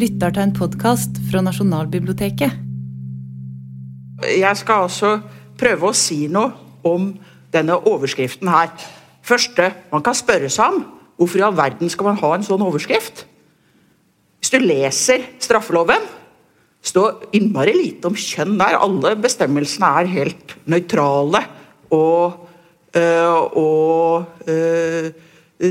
[0.00, 2.54] lytter til en podkast fra Nasjonalbiblioteket.
[4.24, 5.10] Jeg skal altså
[5.60, 6.54] prøve å si noe
[6.88, 7.10] om
[7.52, 8.70] denne overskriften her.
[9.26, 10.80] Første man kan spørre seg om,
[11.20, 13.26] hvorfor i all verden skal man ha en sånn overskrift?
[14.40, 16.06] Hvis du leser straffeloven,
[16.80, 18.80] står innmari lite om kjønn der.
[18.80, 21.42] Alle bestemmelsene er helt nøytrale
[21.92, 22.46] og,
[22.96, 25.10] øh, og øh,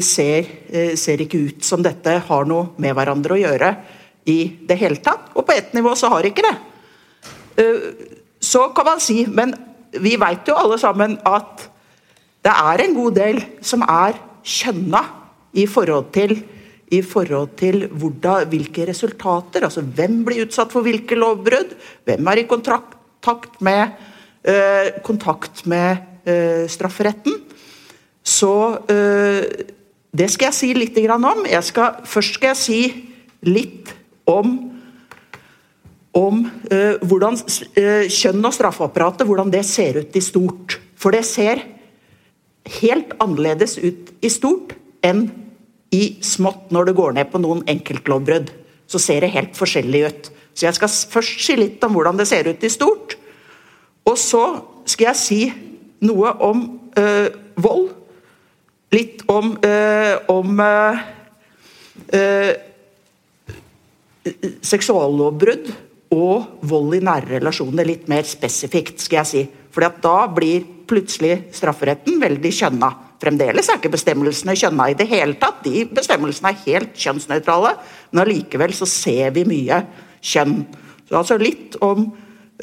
[0.05, 3.73] ser, øh, ser ikke ut som dette har noe med hverandre å gjøre
[4.29, 5.31] i det hele tatt.
[5.35, 6.55] Og på ett nivå så har ikke det.
[8.39, 9.51] Så kan man si, men
[9.99, 11.65] vi veit jo alle sammen at
[12.45, 14.15] det er en god del som er
[14.47, 15.01] kjønna
[15.59, 16.37] i forhold til
[16.89, 19.63] i forhold til hvordan, hvilke resultater.
[19.63, 21.75] altså Hvem blir utsatt for hvilke lovbrudd?
[22.05, 23.93] Hvem er i kontakt med,
[24.43, 27.33] øh, kontakt med øh, strafferetten?
[28.23, 29.43] Så øh,
[30.17, 31.45] det skal jeg si litt om.
[31.61, 32.81] Skal, først skal jeg si
[33.41, 33.95] litt
[34.29, 34.55] om,
[36.17, 36.45] om
[37.05, 40.77] hvordan kjønn og straffeapparatet hvordan det ser ut i stort.
[40.99, 41.61] For det ser
[42.79, 45.27] helt annerledes ut i stort enn
[45.95, 48.51] i smått når det går ned på noen enkeltlovbrudd.
[48.89, 50.29] Så ser det helt forskjellig ut.
[50.53, 53.15] Så jeg skal først si litt om hvordan det ser ut i stort.
[54.09, 54.43] Og så
[54.89, 55.41] skal jeg si
[56.05, 56.65] noe om
[56.97, 57.89] eh, vold.
[58.93, 60.97] Litt om, eh, om øh,
[64.65, 65.69] seksuallovbrudd
[66.15, 69.43] og vold i nære relasjoner litt mer spesifikt, skal jeg si.
[69.69, 72.89] Fordi at da blir plutselig strafferetten veldig kjønna.
[73.19, 75.61] Fremdeles er ikke bestemmelsene kjønna i det hele tatt.
[75.65, 77.75] De bestemmelsene er helt kjønnsnøytrale,
[78.11, 79.83] men allikevel så ser vi mye
[80.23, 80.63] kjønn.
[81.09, 82.05] Så altså litt om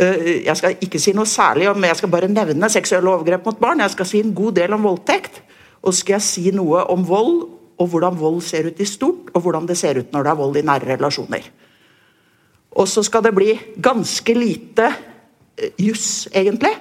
[0.01, 3.61] øh, Jeg skal ikke si noe særlig om jeg skal bare nevne seksuelle overgrep mot
[3.61, 3.85] barn.
[3.85, 5.43] Jeg skal si en god del om voldtekt.
[5.87, 7.45] Og skal jeg si noe om vold,
[7.77, 10.41] og hvordan vold ser ut i stort, og hvordan det ser ut når det er
[10.41, 11.49] vold i nære relasjoner.
[12.77, 16.75] Og så skal det bli ganske lite øh, juss, egentlig.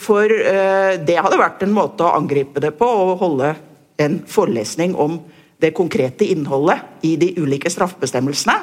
[0.00, 3.52] For eh, det hadde vært en måte å angripe det på, å holde
[4.00, 5.18] en forelesning om
[5.60, 8.56] det konkrete innholdet i de ulike straffebestemmelsene.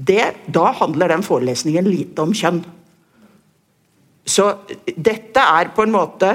[0.00, 2.62] Det, da handler den forelesningen lite om kjønn.
[4.24, 4.46] Så
[4.94, 6.30] dette er på en måte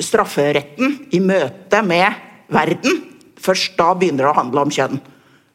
[0.00, 2.98] strafferetten i møte med verden.
[3.40, 5.00] Først da begynner det å handle om kjønn.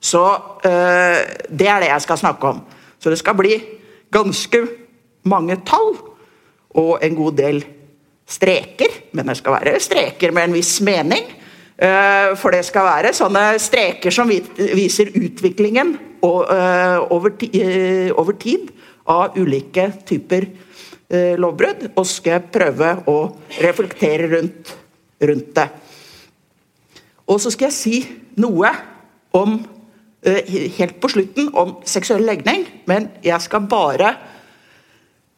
[0.01, 0.21] Så
[0.65, 1.19] øh,
[1.49, 2.63] det er det jeg skal snakke om.
[3.01, 3.53] Så det skal bli
[4.13, 4.63] ganske
[5.29, 5.93] mange tall
[6.77, 7.61] og en god del
[8.29, 8.97] streker.
[9.13, 11.29] Men det skal være streker med en viss mening.
[11.81, 18.73] Eh, for det skal være sånne streker som viser utviklingen eh, over tid
[19.09, 20.49] av ulike typer
[21.11, 21.89] lovbrudd.
[21.99, 23.17] Og skal prøve å
[23.61, 24.75] reflektere rundt,
[25.19, 25.69] rundt det.
[27.31, 28.01] Og så skal jeg si
[28.41, 28.73] noe
[29.37, 29.61] om
[30.21, 34.11] helt på slutten om seksuell legning, men jeg skal bare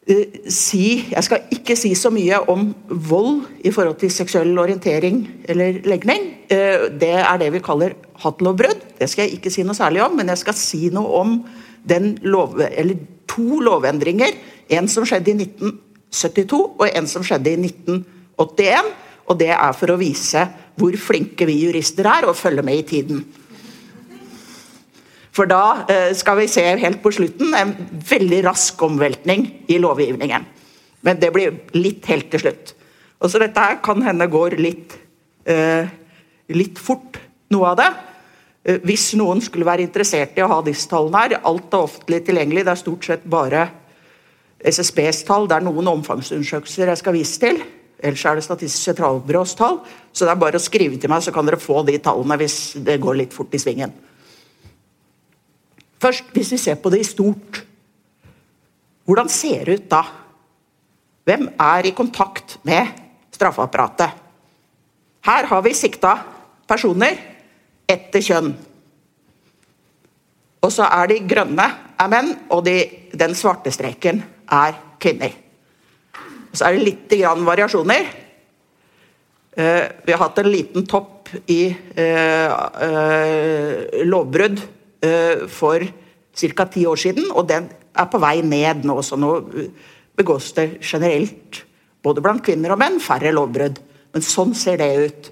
[0.04, 5.22] Eh, si Jeg skal ikke si så mye om vold i forhold til seksuell orientering
[5.48, 6.26] eller legning.
[6.50, 8.82] Eh, det er det vi kaller hatlovbrudd.
[8.98, 11.38] Det skal jeg ikke si noe særlig om, men jeg skal si noe om
[12.22, 12.60] lov,
[13.28, 14.36] to lovendringer.
[14.68, 18.92] En som skjedde i 1972, og en som skjedde i 1981.
[19.30, 20.44] Og det er for å vise
[20.78, 23.24] hvor flinke vi jurister er, og følge med i tiden.
[25.34, 27.74] For da eh, skal vi se helt på slutten en
[28.10, 30.46] veldig rask omveltning i lovgivningen.
[31.04, 32.74] Men det blir litt helt til slutt.
[33.18, 34.94] Og så Dette her kan hende går litt,
[35.50, 35.90] eh,
[36.54, 37.18] litt fort,
[37.50, 37.90] noe av det.
[38.64, 42.22] Eh, hvis noen skulle være interessert i å ha disse tallene her, alt er offentlig
[42.28, 42.64] tilgjengelig.
[42.64, 43.66] Det er stort sett bare
[44.64, 45.48] SSBs tall.
[45.48, 47.58] Det er noen omfangsundersøkelser jeg skal vise til.
[48.02, 49.78] Ellers er det Statistisk sentralbyrås tall.
[50.12, 52.58] Så det er bare å skrive til meg, så kan dere få de tallene hvis
[52.84, 53.94] det går litt fort i svingen.
[56.02, 57.62] Først, hvis vi ser på det i stort,
[59.08, 60.02] hvordan ser det ut da?
[61.24, 62.90] Hvem er i kontakt med
[63.32, 64.20] straffeapparatet?
[65.24, 66.18] Her har vi sikta
[66.68, 67.16] personer
[67.88, 68.50] etter kjønn.
[70.64, 71.64] Og så er de grønne
[72.00, 72.76] er menn, og de,
[73.12, 75.43] den svarte streken er kvinner.
[76.54, 78.06] Så er det litt grann variasjoner.
[79.54, 84.62] Uh, vi har hatt en liten topp i uh, uh, lovbrudd
[85.04, 85.84] Eh, for
[86.34, 86.64] ca.
[86.64, 89.02] ti år siden, og den er på vei ned nå.
[89.02, 89.32] Så nå
[90.16, 91.64] begås det generelt,
[92.02, 93.80] både blant kvinner og menn, færre lovbrudd.
[94.14, 95.30] Men sånn ser det ut.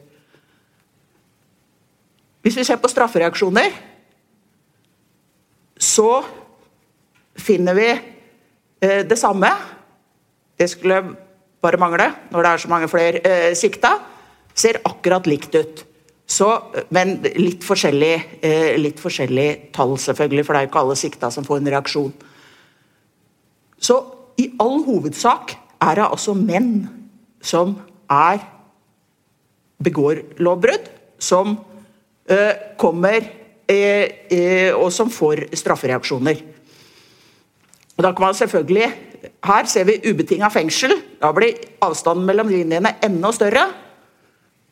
[2.43, 3.71] Hvis vi ser på straffereaksjoner,
[5.79, 6.23] så
[7.39, 9.51] finner vi eh, det samme.
[10.63, 11.01] Det skulle
[11.63, 13.97] bare mangle når det er så mange flere eh, sikta.
[14.55, 15.83] Ser akkurat likt ut.
[16.29, 16.47] Så,
[16.95, 18.13] men litt forskjellig,
[18.47, 21.71] eh, litt forskjellig tall, selvfølgelig, for det er jo ikke alle sikta som får en
[21.75, 22.13] reaksjon.
[23.83, 23.99] Så
[24.39, 26.87] i all hovedsak er det altså menn
[27.43, 27.75] som
[28.07, 28.41] er
[29.83, 30.87] begår lovbrudd,
[31.19, 31.57] som
[32.31, 33.19] eh, kommer
[33.67, 36.45] eh, eh, og som får straffereaksjoner.
[37.99, 38.93] Og da kan man selvfølgelig
[39.23, 40.95] Her ser vi ubetinga fengsel.
[41.21, 43.69] Da blir avstanden mellom linjene enda større.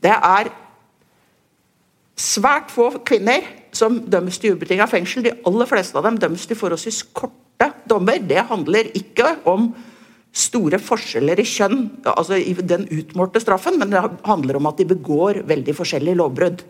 [0.02, 0.50] Det er
[2.20, 3.44] svært få kvinner
[3.76, 5.24] som dømmes til ubetinga fengsel.
[5.24, 8.18] De aller fleste av dem dømmes til forholdsvis korte dommer.
[8.18, 9.70] Det handler ikke om
[10.30, 14.86] store forskjeller i kjønn, altså i den utmålte straffen, men det handler om at de
[14.92, 16.62] begår veldig forskjellige lovbrudd.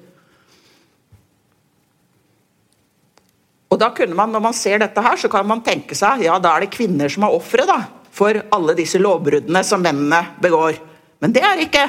[3.71, 6.39] Og da kunne man, Når man ser dette, her, så kan man tenke seg ja,
[6.39, 7.67] da er det kvinner som er ofre
[8.11, 10.81] for alle disse lovbruddene som mennene begår.
[11.23, 11.85] Men det er ikke.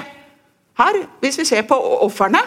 [0.77, 2.39] Her, hvis vi ser på ofrene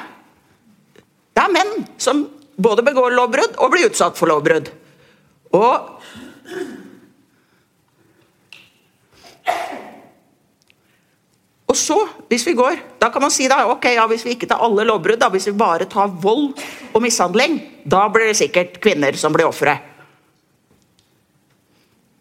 [1.35, 2.23] Det er menn som
[2.57, 4.71] både begår lovbrudd og blir utsatt for lovbrudd.
[5.59, 5.91] Og
[11.85, 11.97] så,
[12.31, 14.87] hvis vi går, da kan man si da, ok, ja, hvis vi ikke tar alle
[14.89, 16.55] lovbrudd, da, hvis vi bare tar vold
[16.95, 19.77] og mishandling, da blir det sikkert kvinner som blir ofre.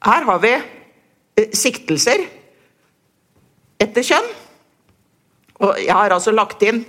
[0.03, 2.25] Her har vi eh, siktelser
[3.83, 4.29] etter kjønn.
[5.63, 6.83] Og jeg har altså lagt inn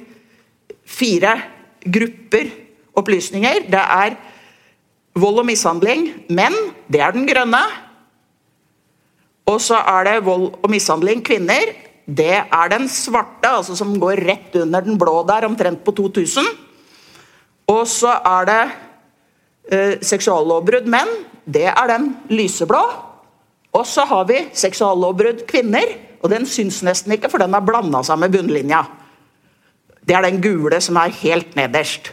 [0.85, 1.37] fire
[1.85, 2.50] grupper
[2.99, 3.67] opplysninger.
[3.70, 4.19] Det er
[5.15, 6.56] vold og mishandling menn,
[6.91, 7.62] det er den grønne.
[9.50, 11.75] Og så er det vold og mishandling kvinner,
[12.05, 16.45] det er den svarte, altså som går rett under den blå der, omtrent på 2000.
[17.73, 18.62] Og så er det
[19.73, 21.12] eh, seksuallovbrudd menn.
[21.45, 22.83] Det er den lyseblå.
[23.75, 25.97] Og så har vi seksuallovbrudd kvinner.
[26.21, 28.85] Og den syns nesten ikke, for den har blanda seg med bunnlinja.
[30.05, 32.12] Det er den gule som er helt nederst.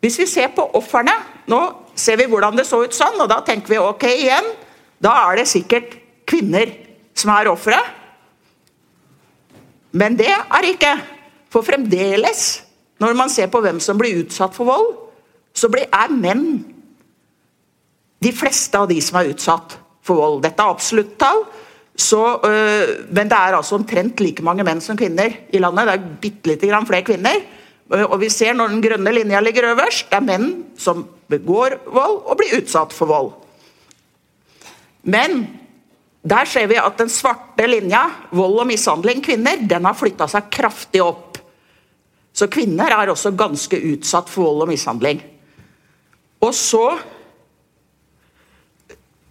[0.00, 1.10] Hvis vi ser på ofrene
[1.50, 1.58] Nå
[1.98, 4.50] ser vi hvordan det så ut sånn, og da tenker vi ok igjen.
[5.02, 5.94] Da er det sikkert
[6.28, 6.72] kvinner
[7.18, 7.78] som er ofre.
[9.98, 10.94] Men det er ikke.
[11.48, 12.62] For fremdeles,
[13.00, 14.90] når man ser på hvem som blir utsatt for vold,
[15.56, 16.44] så er menn
[18.22, 20.42] de fleste av de som er utsatt for vold.
[20.44, 21.46] Dette er absolutt tall.
[21.98, 25.88] Så, øh, men det er altså omtrent like mange menn som kvinner i landet.
[25.88, 27.40] Det er bitte lite grann flere kvinner.
[27.94, 30.48] Øh, og vi ser når den grønne linja ligger øverst, det er menn
[30.78, 33.32] som begår vold og blir utsatt for vold.
[35.02, 35.44] Men
[36.28, 38.02] der ser vi at den svarte linja,
[38.34, 41.38] vold og mishandling kvinner, den har flytta seg kraftig opp.
[42.34, 45.22] Så kvinner er også ganske utsatt for vold og mishandling.
[46.42, 46.98] Og så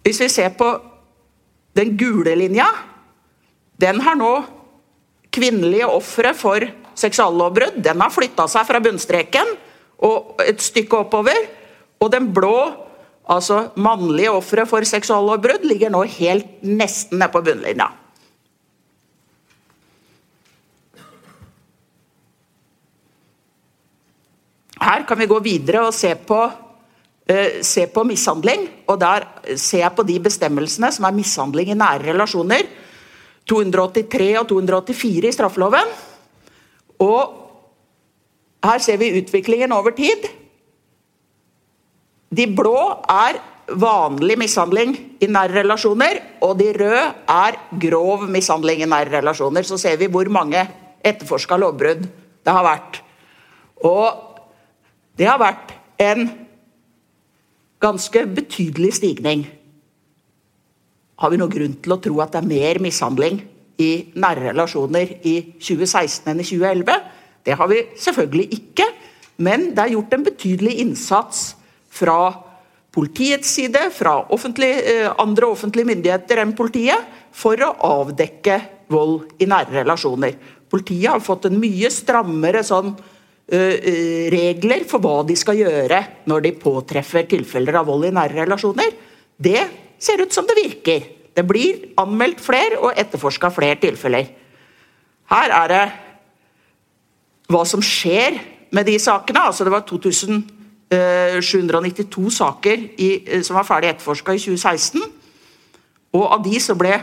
[0.08, 0.64] Hvis vi ser på
[1.76, 2.64] den gule linja,
[3.76, 4.30] den har nå
[5.28, 6.64] kvinnelige ofre for
[6.96, 7.82] seksuallovbrudd.
[7.84, 9.52] Den har flytta seg fra bunnstreken
[10.08, 11.36] og et stykke oppover.
[12.00, 12.56] Og den blå
[13.28, 17.90] altså mannlige ofre for seksuallovbrudd, ligger nå helt nesten nede på bunnlinja.
[24.78, 28.68] Her kan vi gå videre og se på, uh, se på, mishandling.
[28.86, 29.26] og Der
[29.56, 32.62] ser jeg på de bestemmelsene som er mishandling i nære relasjoner.
[33.48, 35.92] 283 og 284 i straffeloven.
[37.00, 37.34] Og
[38.64, 40.28] her ser vi utviklingen over tid.
[42.28, 48.88] De blå er vanlig mishandling i nære relasjoner, og de røde er grov mishandling i
[48.88, 49.64] nære relasjoner.
[49.64, 50.62] Så ser vi hvor mange
[51.04, 52.04] etterforska lovbrudd
[52.44, 53.00] det har vært.
[53.84, 54.24] Og
[55.18, 56.28] det har vært en
[57.82, 59.44] ganske betydelig stigning.
[61.18, 63.40] Har vi noen grunn til å tro at det er mer mishandling
[63.78, 66.98] i nære relasjoner i 2016 enn i 2011?
[67.46, 68.86] Det har vi selvfølgelig ikke,
[69.44, 71.57] men det er gjort en betydelig innsats
[71.88, 72.32] fra
[72.94, 79.46] politiets side, fra offentlig, eh, andre offentlige myndigheter enn politiet, for å avdekke vold i
[79.46, 80.34] nære relasjoner.
[80.68, 82.96] Politiet har fått en mye strammere sånn,
[83.48, 88.90] regler for hva de skal gjøre når de påtreffer tilfeller av vold i nære relasjoner.
[89.40, 89.62] Det
[89.98, 91.06] ser ut som det virker.
[91.32, 94.26] Det blir anmeldt flere og etterforska flere tilfeller.
[95.30, 95.82] Her er det
[97.52, 98.40] hva som skjer
[98.74, 99.46] med de sakene.
[99.48, 100.42] Altså det var 2000
[100.88, 105.02] 792 eh, saker i, eh, som var ferdig etterforska i 2016.
[106.16, 106.96] Og av de så ble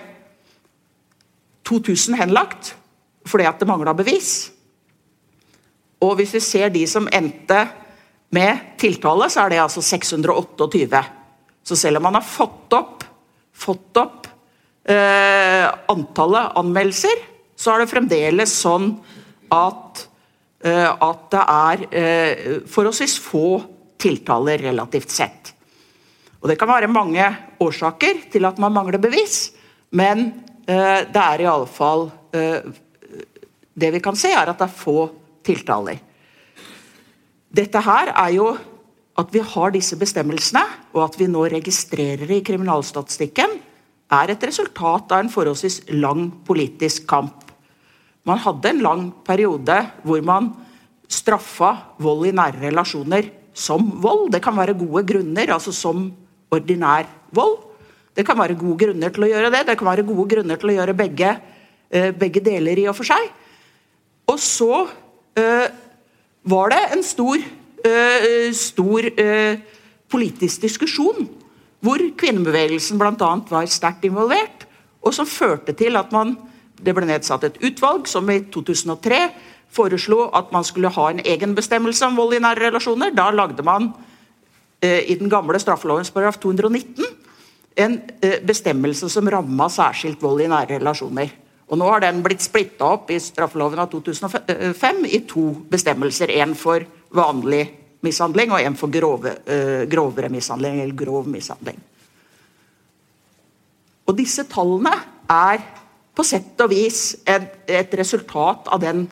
[1.66, 2.74] 2000 henlagt
[3.26, 4.52] fordi at det mangla bevis.
[6.06, 7.64] Og hvis vi ser de som endte
[8.36, 11.02] med tiltale, så er det altså 628.
[11.66, 13.06] Så selv om man har fått opp,
[13.56, 14.28] fått opp
[14.86, 17.24] eh, antallet anmeldelser,
[17.58, 18.92] så er det fremdeles sånn
[19.54, 20.06] at,
[20.66, 23.48] at det er uh, forholdsvis få
[24.02, 25.52] tiltaler relativt sett.
[26.42, 27.26] Og Det kan være mange
[27.62, 29.52] årsaker til at man mangler bevis,
[29.92, 30.28] men
[30.66, 32.10] uh, det er i alle fall
[33.76, 35.10] Det vi kan se, er at det er få
[35.44, 36.00] tiltaler.
[37.56, 38.50] Dette her er jo
[39.20, 40.64] at vi har disse bestemmelsene,
[40.96, 43.56] og at vi nå registrerer det i kriminalstatistikken,
[44.12, 47.45] er et resultat av en forholdsvis lang politisk kamp.
[48.26, 50.52] Man hadde en lang periode hvor man
[51.12, 54.32] straffa vold i nære relasjoner som vold.
[54.34, 56.08] Det kan være gode grunner, altså som
[56.52, 57.60] ordinær vold.
[58.16, 59.66] Det kan være gode grunner til å gjøre det.
[59.70, 61.36] Det kan være gode grunner til å gjøre begge,
[61.92, 63.30] eh, begge deler i og for seg.
[64.32, 64.88] Og så
[65.38, 65.68] øh,
[66.50, 67.38] var det en stor
[67.86, 69.58] uh, stor uh,
[70.12, 71.28] politisk diskusjon,
[71.84, 73.32] hvor kvinnebevegelsen bl.a.
[73.50, 74.66] var sterkt involvert,
[75.06, 76.36] og som førte til at man,
[76.82, 79.20] det ble nedsatt et utvalg som i 2003
[79.76, 83.14] foreslo at man skulle ha en egen bestemmelse om vold i nære relasjoner.
[83.16, 83.92] Da lagde man
[84.82, 87.06] eh, i den gamle straffelovens paragraf 219
[87.76, 87.98] en
[88.48, 91.34] bestemmelse som ramma særskilt vold i nære relasjoner.
[91.66, 96.32] Og Nå har den blitt splitta opp i straffeloven av 2005 i to bestemmelser.
[96.38, 97.66] En for vanlig
[98.06, 101.80] mishandling, og en for grove, eh, grovere mishandling, eller grov mishandling.
[104.06, 104.94] Og disse tallene
[105.30, 105.64] er
[106.16, 109.06] på sett og vis et, et resultat av den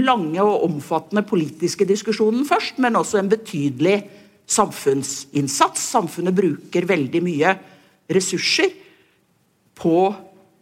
[0.00, 3.98] lange og omfattende politiske diskusjonen først, men også en betydelig
[4.50, 5.84] samfunnsinnsats.
[5.94, 7.54] Samfunnet bruker veldig mye
[8.10, 8.72] ressurser
[9.78, 9.98] på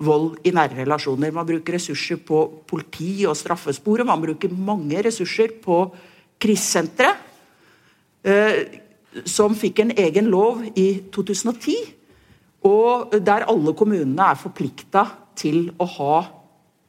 [0.02, 1.32] vold i nære relasjoner.
[1.34, 4.06] Man bruker ressurser på politi og straffesporet.
[4.06, 5.84] Man bruker mange ressurser på
[6.42, 7.14] krisesentre,
[8.24, 8.80] eh,
[9.28, 11.76] som fikk en egen lov i 2010.
[12.66, 15.06] Og der alle kommunene er forplikta
[15.38, 16.16] til å ha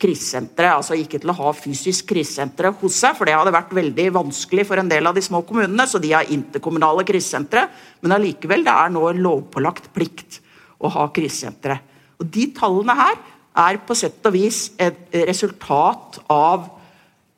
[0.03, 0.69] krisesentre.
[0.75, 4.65] Altså ikke til å ha fysisk krisesentre hos seg, for det hadde vært veldig vanskelig
[4.69, 7.67] for en del av de små kommunene, så de har interkommunale krisesentre.
[8.03, 10.41] Men allikevel, det er nå en lovpålagt plikt
[10.83, 11.79] å ha krisesentre.
[12.19, 13.21] Og De tallene her
[13.63, 16.65] er på sett og vis et resultat av,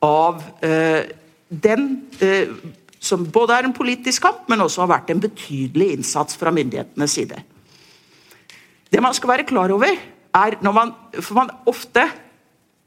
[0.06, 1.02] av uh,
[1.50, 1.90] den
[2.24, 2.54] eh,
[3.06, 7.18] som både er en politisk kamp, men også har vært en betydelig innsats fra myndighetenes
[7.20, 7.38] side.
[8.90, 9.98] Det man skal være klar over,
[10.36, 12.04] er når man For man ofte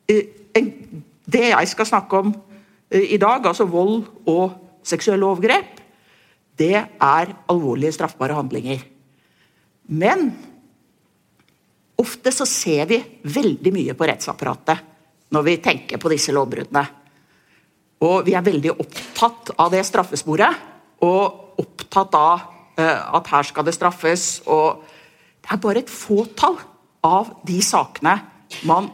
[0.09, 0.27] eh,
[1.29, 2.33] Det jeg skal snakke om
[2.91, 4.57] eh, i dag, altså vold og
[4.89, 5.81] seksuelle overgrep,
[6.59, 8.81] det er alvorlige straffbare handlinger.
[9.93, 10.31] Men
[12.01, 14.87] ofte så ser vi veldig mye på rettsapparatet
[15.35, 16.85] når vi tenker på disse lovbruddene.
[18.09, 20.65] Og vi er veldig opptatt av det straffesporet.
[21.05, 22.47] Og opptatt av
[22.79, 24.27] uh, at her skal det straffes.
[24.47, 24.85] Og
[25.43, 26.59] det er bare et fåtall
[27.07, 28.17] av de sakene
[28.69, 28.91] man,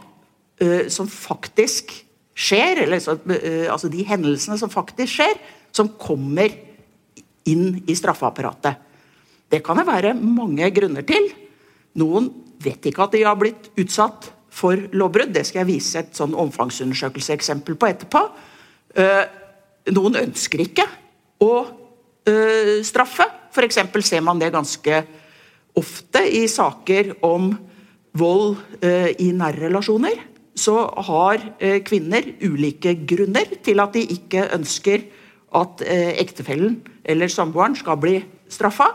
[0.62, 1.92] uh, som faktisk
[2.34, 5.38] skjer, eller så, uh, altså de hendelsene som faktisk skjer,
[5.75, 6.52] som kommer
[7.50, 8.80] inn i straffeapparatet.
[9.50, 11.28] Det kan det være mange grunner til.
[12.00, 12.30] Noen
[12.64, 15.34] vet ikke at de har blitt utsatt for lovbrudd.
[15.34, 18.23] Det skal jeg vise et sånn omfangsundersøkelseeksempel på etterpå.
[18.94, 19.25] Uh,
[19.94, 20.87] noen ønsker ikke
[21.44, 23.26] å uh, straffe.
[23.54, 23.78] F.eks.
[24.06, 25.02] ser man det ganske
[25.78, 27.52] ofte i saker om
[28.18, 30.23] vold eh, i nære relasjoner.
[30.54, 30.76] Så
[31.09, 31.42] har
[31.83, 35.02] kvinner ulike grunner til at de ikke ønsker
[35.59, 38.87] at ektefellen eller samboeren skal bli straffa.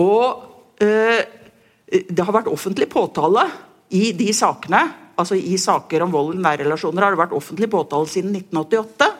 [0.00, 3.44] Og det har vært offentlig påtale
[3.92, 4.80] i de sakene
[5.20, 9.10] altså I saker om vold i nære relasjoner har det vært offentlig påtale siden 1988.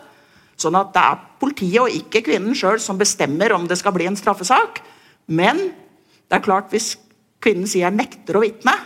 [0.62, 4.08] Sånn at det er politiet og ikke kvinnen sjøl som bestemmer om det skal bli
[4.08, 4.82] en straffesak.
[5.32, 6.94] Men det er klart hvis
[7.42, 8.78] kvinnen sier 'jeg nekter å vitne',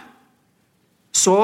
[1.17, 1.37] så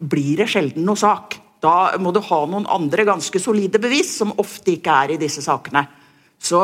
[0.00, 1.38] blir det sjelden noe sak.
[1.60, 5.42] Da må du ha noen andre ganske solide bevis, som ofte ikke er i disse
[5.44, 5.84] sakene.
[6.40, 6.62] Så,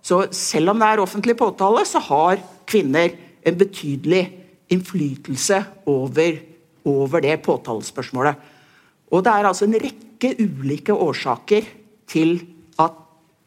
[0.00, 3.12] så selv om det er offentlig påtale, så har kvinner
[3.44, 4.22] en betydelig
[4.70, 5.58] innflytelse
[5.90, 6.38] over
[6.88, 8.34] over det påtalespørsmålet.
[9.10, 11.66] Og Det er altså en rekke ulike årsaker
[12.08, 12.40] til
[12.78, 12.92] at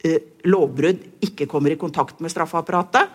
[0.06, 3.10] eh, lovbrudd ikke kommer i kontakt med straffeapparatet.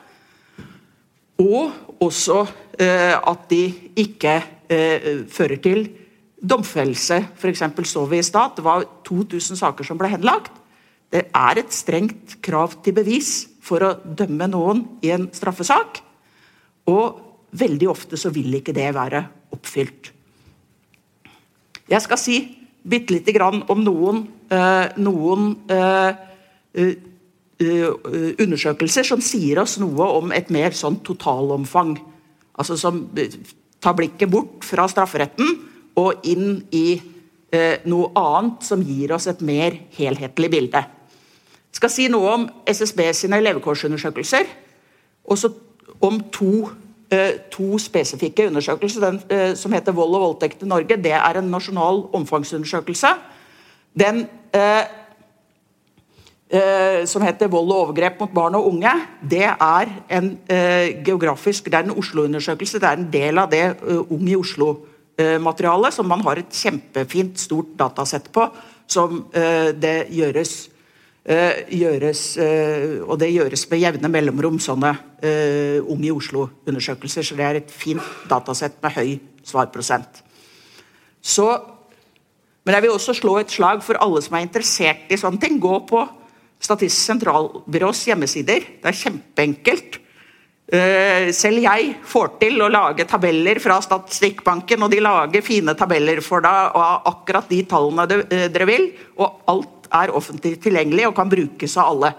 [1.38, 2.46] Og også
[2.80, 5.86] eh, at de ikke eh, fører til
[6.38, 7.20] domfellelse.
[7.36, 7.64] F.eks.
[7.90, 10.52] så vi i stad det var 2000 saker som ble henlagt.
[11.08, 16.02] Det er et strengt krav til bevis for å dømme noen i en straffesak.
[16.88, 17.24] Og
[17.58, 19.24] veldig ofte så vil ikke det være
[19.56, 20.12] oppfylt.
[21.88, 22.38] Jeg skal si
[22.88, 24.22] bitte lite grann om noen,
[24.52, 26.12] eh, noen uh,
[26.78, 26.94] uh,
[28.38, 31.96] undersøkelser som sier oss noe om et mer sånn totalomfang.
[32.58, 33.02] Altså som
[33.80, 35.54] tar blikket bort fra strafferetten
[35.98, 36.98] og inn i
[37.52, 40.82] eh, noe annet som gir oss et mer helhetlig bilde.
[41.68, 44.48] Jeg skal si noe om SSB sine levekårsundersøkelser.
[45.28, 45.50] Og så
[46.04, 46.70] om to,
[47.12, 49.04] eh, to, spesifikke undersøkelser.
[49.04, 53.08] Den eh, som heter 'Vold og voldtekt i Norge', det er en nasjonal omfangsundersøkelse.
[53.98, 54.26] Den
[56.50, 61.04] eh, eh, som heter 'Vold og overgrep mot barn og unge', det er en eh,
[61.04, 62.80] geografisk, det er en Oslo-undersøkelse.
[62.80, 63.76] Det er en del av det
[64.10, 68.48] Ung i Oslo-materialet som man har et kjempefint, stort datasett på.
[68.86, 70.70] Som det gjøres
[71.68, 72.38] gjøres,
[73.04, 74.96] og det gjøres med jevne mellomrom, sånne
[75.84, 77.22] Ung i Oslo-undersøkelser.
[77.22, 78.00] Så det er et fint
[78.30, 80.22] datasett med høy svarprosent.
[81.20, 81.60] Så,
[82.64, 85.60] men jeg vil også slå et slag for alle som er interessert i sånne ting.
[85.60, 86.06] Gå på
[86.58, 88.60] Statistisk sentralbyrås hjemmesider.
[88.82, 89.92] Det er kjempeenkelt.
[91.32, 96.40] Selv jeg får til å lage tabeller fra Statistikkbanken, og de lager fine tabeller for
[96.44, 98.84] deg og akkurat de tallene dere vil.
[99.16, 102.12] Og alt er offentlig tilgjengelig og kan brukes av alle.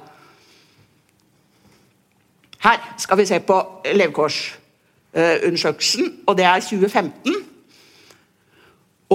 [2.60, 3.56] Her skal vi se på
[3.86, 7.36] levekårsundersøkelsen, og det er 2015.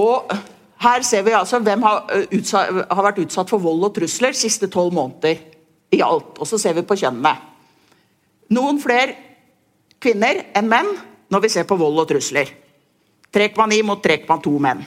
[0.01, 0.17] Og
[0.85, 4.69] her ser vi altså hvem har, utsatt, har vært utsatt for vold og trusler siste
[4.71, 5.41] tolv måneder
[5.95, 6.37] i alt.
[6.37, 7.33] Og så ser vi på kjønnene.
[8.53, 9.15] Noen flere
[10.01, 10.91] kvinner enn menn
[11.33, 12.51] når vi ser på vold og trusler.
[13.33, 14.85] 3,9 mot 3,2 menn.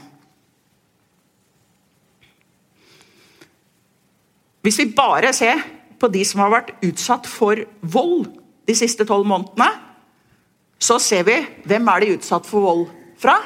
[4.64, 5.60] Hvis vi bare ser
[5.98, 8.28] på de som har vært utsatt for vold
[8.68, 9.68] de siste tolv månedene,
[10.78, 12.84] så ser vi hvem er de utsatt for vold
[13.18, 13.36] fra.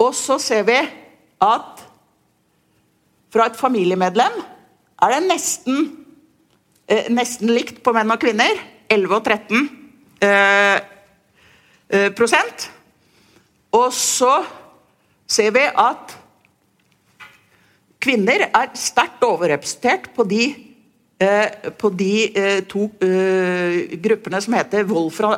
[0.00, 0.78] Og så ser vi
[1.44, 1.84] at
[3.30, 4.40] fra et familiemedlem
[5.00, 5.90] er det nesten,
[6.88, 8.58] eh, nesten likt på menn og kvinner.
[8.90, 9.68] 11 og 13
[10.20, 10.80] eh,
[11.90, 12.70] eh, prosent.
[13.72, 14.40] Og så
[15.30, 16.16] ser vi at
[18.00, 20.44] Kvinner er sterkt overrepresentert på de,
[21.20, 22.86] eh, på de eh, to
[24.00, 25.34] gruppene som heter vold fra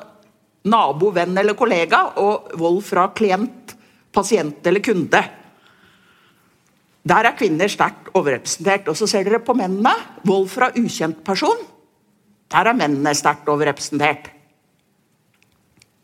[0.62, 3.74] nabo, venn eller kollega, og vold fra klient,
[4.12, 5.22] pasient eller kunde.
[7.02, 8.88] Der er kvinner sterkt overrepresentert.
[8.88, 9.94] Og så ser dere på mennene.
[10.26, 11.58] Vold fra ukjent person.
[12.52, 14.28] Der er mennene sterkt overrepresentert.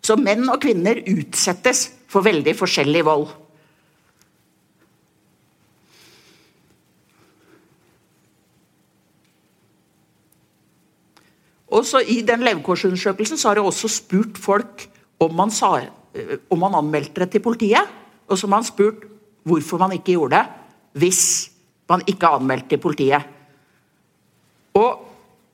[0.03, 3.29] Så menn og kvinner utsettes for veldig forskjellig vold.
[11.69, 14.87] Og så I den levekårsundersøkelsen har jeg også spurt folk
[15.21, 15.53] om man,
[16.51, 17.97] om man anmeldte det til politiet.
[18.29, 19.05] Og så har man spurt
[19.49, 20.47] hvorfor man ikke gjorde det
[20.99, 21.23] hvis
[21.89, 23.23] man ikke anmeldte til politiet.
[24.77, 25.05] Og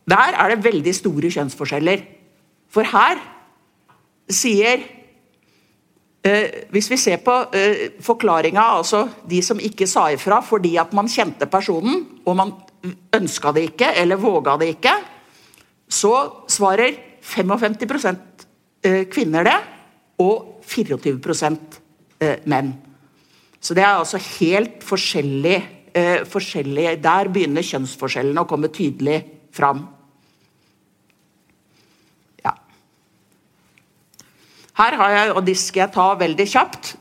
[0.09, 2.03] der er det veldig store kjønnsforskjeller.
[2.73, 3.21] For her
[4.29, 4.83] sier
[6.25, 10.93] eh, Hvis vi ser på eh, forklaringa, altså de som ikke sa ifra fordi at
[10.97, 12.55] man kjente personen, og man
[13.15, 14.95] ønska det ikke eller våga det ikke,
[15.89, 18.07] så svarer 55
[18.85, 19.59] eh, kvinner det,
[20.23, 21.17] og 24
[22.21, 22.75] eh, menn.
[23.61, 25.57] Så det er altså helt forskjellig,
[25.95, 29.23] eh, forskjellig Der begynner kjønnsforskjellene å komme tydelig
[29.55, 29.87] fram.
[32.45, 32.55] Ja.
[34.75, 36.97] Her har jeg, og de skal jeg ta veldig kjapt.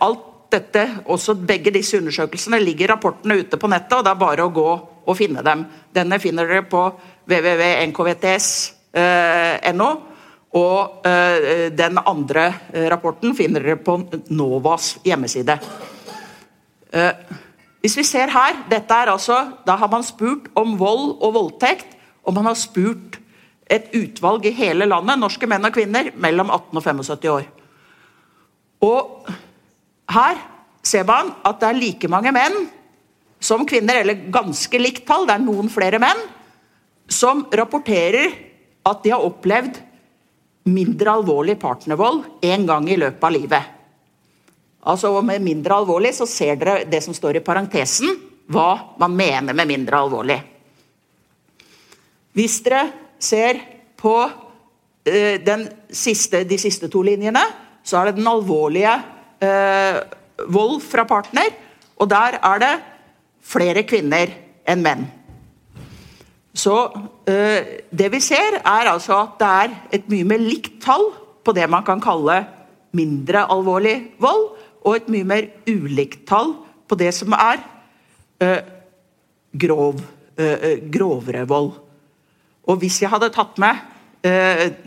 [0.00, 4.42] alt dette, også Begge disse undersøkelsene ligger rapportene ute på nettet, og det er bare
[4.44, 4.70] å gå
[5.04, 5.66] og finne dem.
[5.94, 6.82] Denne finner dere på
[7.30, 9.90] www.nkvts.no.
[10.54, 13.96] Og uh, den andre uh, rapporten finner dere på
[14.30, 15.58] Novas hjemmeside.
[16.94, 17.10] Uh,
[17.82, 21.90] hvis vi ser her, dette er altså, Da har man spurt om vold og voldtekt,
[22.24, 23.18] og man har spurt
[23.68, 27.44] et utvalg i hele landet, norske menn og kvinner, mellom 18 og 75 år.
[28.84, 29.28] Og
[30.14, 30.40] her
[30.84, 32.56] ser man at det er like mange menn
[33.44, 36.20] som kvinner, eller ganske likt tall, det er noen flere menn,
[37.08, 38.32] som rapporterer
[38.88, 39.80] at de har opplevd
[40.64, 43.72] mindre alvorlig partnervold en gang i løpet av livet.
[44.84, 48.12] Altså Med mindre alvorlig så ser dere det som står i parentesen,
[48.52, 50.36] hva man mener med mindre alvorlig.
[52.34, 52.82] Hvis dere
[53.18, 53.60] ser
[53.96, 57.44] på uh, siste, de siste to linjene,
[57.84, 58.92] så er det den alvorlige
[59.40, 60.00] uh,
[60.52, 61.48] vold fra partner.
[61.96, 62.74] Og der er det
[63.44, 64.32] flere kvinner
[64.68, 65.06] enn menn.
[66.54, 66.86] Så
[67.26, 71.08] øh, det vi ser, er altså at det er et mye mer likt tall
[71.44, 72.44] på det man kan kalle
[72.94, 74.44] mindre alvorlig vold,
[74.86, 76.54] og et mye mer ulikt tall
[76.88, 77.58] på det som er
[78.44, 78.60] øh,
[79.66, 79.98] grov,
[80.38, 81.72] øh, grovere vold.
[82.70, 83.90] Og hvis jeg hadde tatt med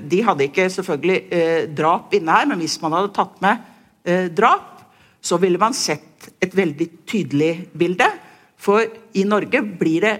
[0.09, 4.79] De hadde ikke selvfølgelig drap inne her, men hvis man hadde tatt med drap,
[5.21, 8.07] så ville man sett et veldig tydelig bilde.
[8.57, 10.13] For i Norge det,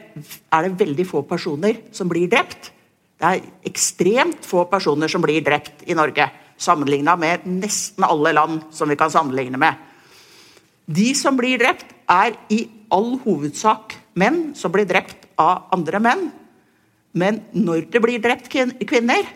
[0.54, 2.72] er det veldig få personer som blir drept.
[3.18, 8.62] Det er ekstremt få personer som blir drept i Norge, sammenligna med nesten alle land
[8.72, 9.74] som vi kan sammenligne med.
[10.86, 12.62] De som blir drept, er i
[12.94, 16.30] all hovedsak menn som blir drept av andre menn.
[17.18, 19.28] Men når det blir drept kvinner,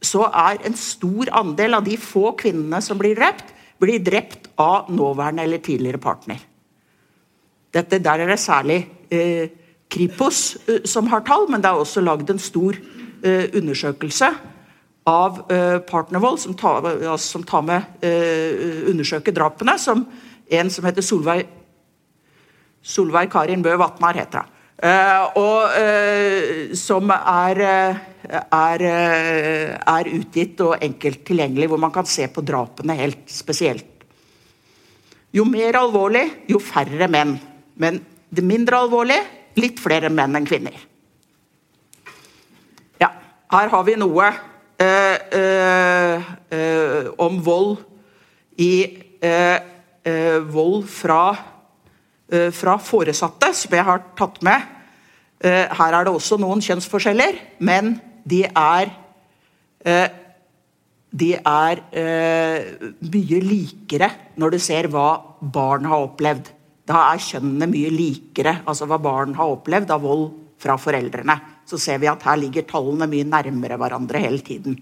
[0.00, 4.90] så er en stor andel av de få kvinnene som blir drept, blir drept av
[4.92, 6.40] nåværende eller tidligere partner.
[7.70, 8.80] Dette, der er det særlig
[9.14, 9.50] eh,
[9.90, 12.78] Kripos eh, som har tall, men det er også lagd en stor
[13.22, 14.30] eh, undersøkelse
[15.10, 20.04] av eh, partnervold, som tar, altså, som tar med eh, undersøker drapene, som
[20.50, 21.46] en som heter Solveig
[22.80, 24.56] Solveig Karin Bø Vatnar, heter hun.
[24.80, 27.58] Uh, og som er,
[28.24, 34.06] er, er, utgitt og enkelt tilgjengelig, hvor man kan se på drapene helt spesielt.
[35.36, 37.36] Jo mer alvorlig, jo færre menn.
[37.80, 39.24] Men det mindre alvorlige
[39.60, 40.76] litt flere menn enn kvinner.
[43.00, 43.10] Ja,
[43.50, 44.30] her har vi noe
[44.80, 46.18] uh,
[47.20, 47.78] om vold
[48.60, 48.72] i
[50.50, 51.24] Vold fra
[52.30, 54.62] Eh, fra foresatte, som jeg har tatt med.
[55.42, 57.96] Eh, her er det også noen kjønnsforskjeller, men
[58.28, 58.92] de er
[59.84, 60.08] eh,
[61.10, 61.80] de er
[63.02, 65.08] mye likere når du ser hva
[65.42, 66.52] barn har opplevd.
[66.90, 70.24] Da er kjønnene mye likere, altså hva barn har opplevd av vold
[70.60, 71.36] fra foreldrene.
[71.68, 74.74] Så ser vi at her ligger tallene mye nærmere hverandre hele tiden.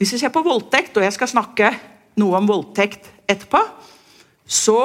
[0.00, 1.70] Hvis vi ser på voldtekt, og jeg skal snakke
[2.18, 3.60] noe om voldtekt etterpå,
[4.50, 4.78] så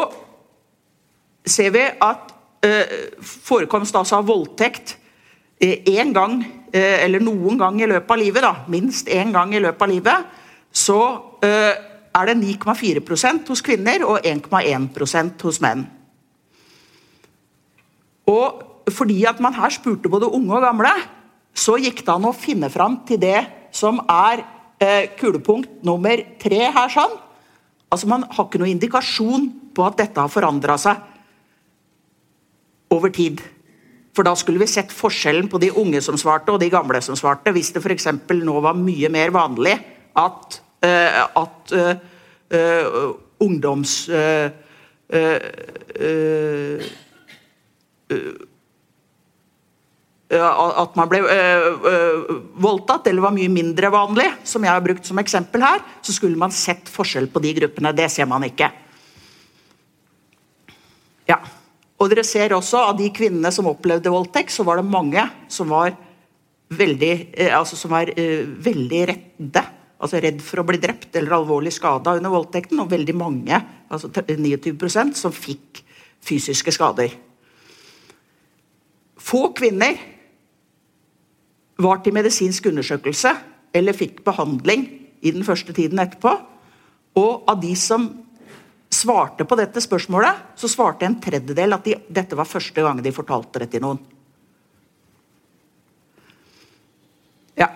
[1.46, 2.34] ser vi at
[2.68, 4.98] eh, forekomst altså av voldtekt
[5.64, 6.38] én eh, gang,
[6.76, 9.94] eh, eller noen gang i løpet av livet, da, minst én gang i løpet av
[9.94, 10.42] livet,
[10.76, 11.00] så
[11.48, 15.84] eh, er det 9,4% hos kvinner og 1,1% hos menn.
[18.32, 20.94] Og fordi at man her spurte både unge og gamle,
[21.56, 23.40] så gikk det an å finne fram til det
[23.76, 24.44] som er
[25.20, 26.90] kulepunkt nummer tre her.
[26.92, 27.20] sånn,
[27.92, 30.96] Altså Man har ikke noen indikasjon på at dette har forandra seg
[32.92, 33.42] over tid.
[34.16, 37.16] For da skulle vi sett forskjellen på de unge som svarte og de gamle som
[37.16, 37.52] svarte.
[37.56, 38.08] Hvis det f.eks.
[38.32, 39.76] nå var mye mer vanlig
[40.16, 41.94] at, at uh,
[42.54, 44.10] uh, ungdoms
[50.36, 51.22] at man ble
[52.60, 56.40] voldtatt, eller var mye mindre vanlig, som jeg har brukt som eksempel her, så skulle
[56.40, 57.94] man sett forskjell på de gruppene.
[57.96, 58.72] Det ser man ikke.
[61.30, 61.40] Ja.
[62.02, 65.70] Og dere ser også av de kvinnene som opplevde voldtekt, så var det mange som
[65.72, 65.96] var
[66.74, 67.14] veldig,
[67.54, 69.64] altså som var veldig redde.
[70.06, 72.78] Altså redd for å bli drept eller alvorlig skada under voldtekten.
[72.84, 73.58] Og veldig mange,
[73.90, 75.82] altså 29% som fikk
[76.26, 77.16] fysiske skader.
[79.26, 79.98] Få kvinner
[81.82, 83.34] var til medisinsk undersøkelse
[83.76, 84.86] eller fikk behandling
[85.26, 86.36] i den første tiden etterpå.
[87.20, 88.08] Og av de som
[88.96, 93.14] svarte på dette spørsmålet, så svarte en tredjedel at de, dette var første gang de
[93.16, 94.00] fortalte det til noen.
[97.60, 97.70] Ja.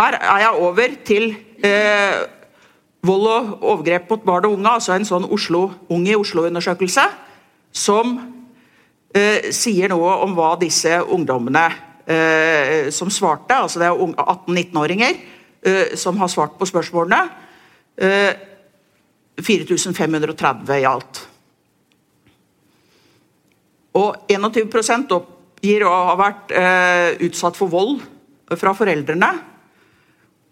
[0.00, 1.26] Her er jeg over til
[1.60, 2.20] eh,
[3.04, 7.04] vold og overgrep mot barn og unge, altså en sånn Oslo, Unge i Oslo-undersøkelse,
[7.76, 8.14] som
[9.12, 11.66] eh, sier noe om hva disse ungdommene
[12.08, 13.58] eh, som svarte.
[13.58, 15.20] altså Det er 18-19-åringer
[15.68, 17.20] eh, som har svart på spørsmålene.
[18.00, 18.32] Eh,
[19.44, 21.22] 4530 i alt.
[24.00, 28.00] Og 21% oppgir å ha vært eh, utsatt for vold
[28.56, 29.32] fra foreldrene.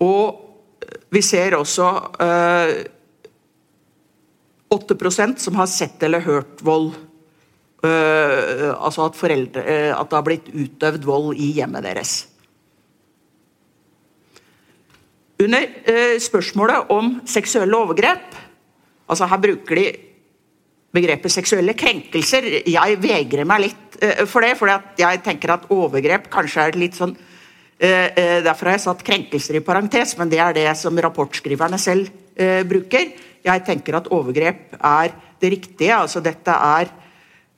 [0.05, 1.89] Og vi ser også
[2.23, 2.73] eh,
[4.75, 6.93] 8% som har sett eller hørt vold
[7.79, 12.17] Eh, altså at, foreldre, eh, at det har blitt utøvd vold i hjemmet deres.
[15.39, 18.33] Under uh, spørsmålet om seksuelle overgrep
[19.07, 19.85] altså Her bruker de
[20.93, 22.49] begrepet seksuelle krenkelser.
[22.67, 27.15] Jeg vegrer meg litt for det, for jeg tenker at overgrep kanskje er litt sånn
[27.79, 32.09] Derfor har jeg satt krenkelser i parentes, men det er det som rapportskriverne selv
[32.67, 33.12] bruker.
[33.47, 35.95] Jeg tenker at overgrep er det riktige.
[35.95, 36.91] altså Dette er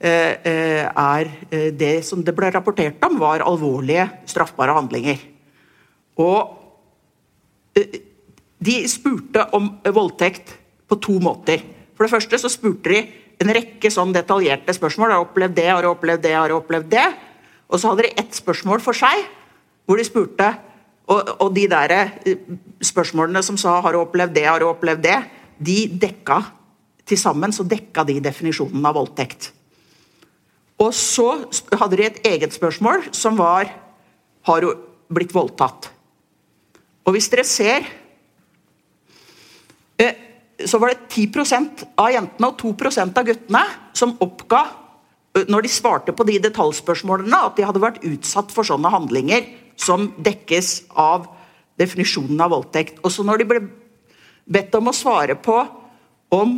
[0.01, 5.21] Eh, eh, er eh, det som det ble rapportert om, var alvorlige straffbare handlinger.
[6.17, 6.57] Og
[8.61, 10.55] de spurte om voldtekt
[10.89, 11.61] på to måter.
[11.95, 13.03] For det første så spurte de
[13.41, 15.13] en rekke sånn detaljerte spørsmål.
[15.13, 17.07] Har du opplevd det, har du opplevd det, har du opplevd det?
[17.69, 19.21] Og så hadde de ett spørsmål for seg,
[19.91, 20.47] hvor de spurte
[21.11, 22.13] og, og de der
[22.87, 25.25] spørsmålene som sa 'har du opplevd det', 'har du opplevd det',
[25.59, 26.43] de dekka
[27.07, 29.51] til sammen så dekka de definisjonen av voldtekt.
[30.79, 33.71] Og så hadde de et eget spørsmål som var
[34.43, 34.79] Har hun
[35.13, 35.91] blitt voldtatt?
[37.05, 37.85] Og hvis dere ser
[39.99, 40.15] eh,
[40.65, 44.63] så var det 10% av jentene og 2% av guttene som oppga
[45.37, 49.45] eh, når de svarte på de detaljspørsmålene, at de hadde vært utsatt for sånne handlinger
[49.81, 51.29] som dekkes av
[51.81, 53.01] definisjonen av voldtekt.
[53.05, 53.63] Og så når de ble
[54.51, 55.57] bedt om å svare på
[56.37, 56.57] om,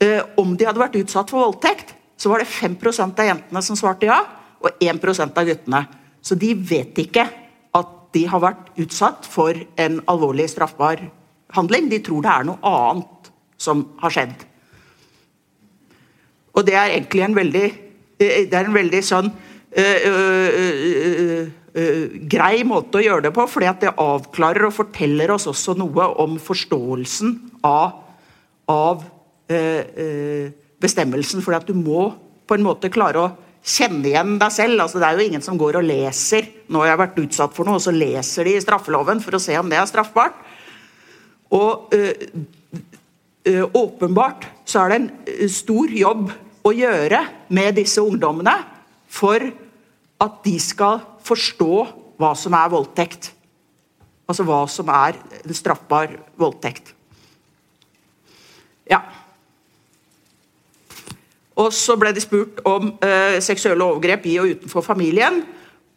[0.00, 3.76] eh, om de hadde vært utsatt for voldtekt, så var det 5% av jentene som
[3.76, 4.20] svarte ja,
[4.60, 5.86] og 1% av guttene.
[6.22, 7.26] Så de vet ikke
[7.74, 11.02] at de har vært utsatt for en alvorlig straffbar
[11.56, 11.90] handling.
[11.90, 14.34] De tror det er noe annet som har skjedd.
[16.54, 21.48] Og det er egentlig en veldig eh, Det er en veldig sånn øh, øh, øh,
[22.30, 26.36] grei måte å gjøre det på, fordi det avklarer og forteller oss også noe om
[26.38, 27.32] forståelsen
[27.66, 27.96] av,
[28.70, 29.02] av
[30.78, 31.42] bestemmelsen.
[31.42, 32.12] fordi at du må
[32.46, 33.32] på en måte klare å
[33.64, 34.82] kjenne igjen deg selv.
[34.84, 37.68] altså Det er jo ingen som går og leser nå har jeg vært utsatt for
[37.68, 40.36] noe, og så leser de i straffeloven for å se om det er straffbart.
[41.54, 46.32] Og øh, åpenbart så er det en stor jobb
[46.64, 47.20] å gjøre
[47.54, 48.56] med disse ungdommene
[49.12, 49.44] for
[50.22, 51.72] at de skal forstå
[52.20, 53.32] hva som er voldtekt.
[54.28, 56.94] Altså hva som er en straffbar voldtekt.
[58.88, 59.00] Ja.
[61.60, 65.42] Og så ble de spurt om eh, seksuelle overgrep i og utenfor familien.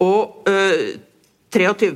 [0.04, 0.98] Og eh,
[1.54, 1.96] 23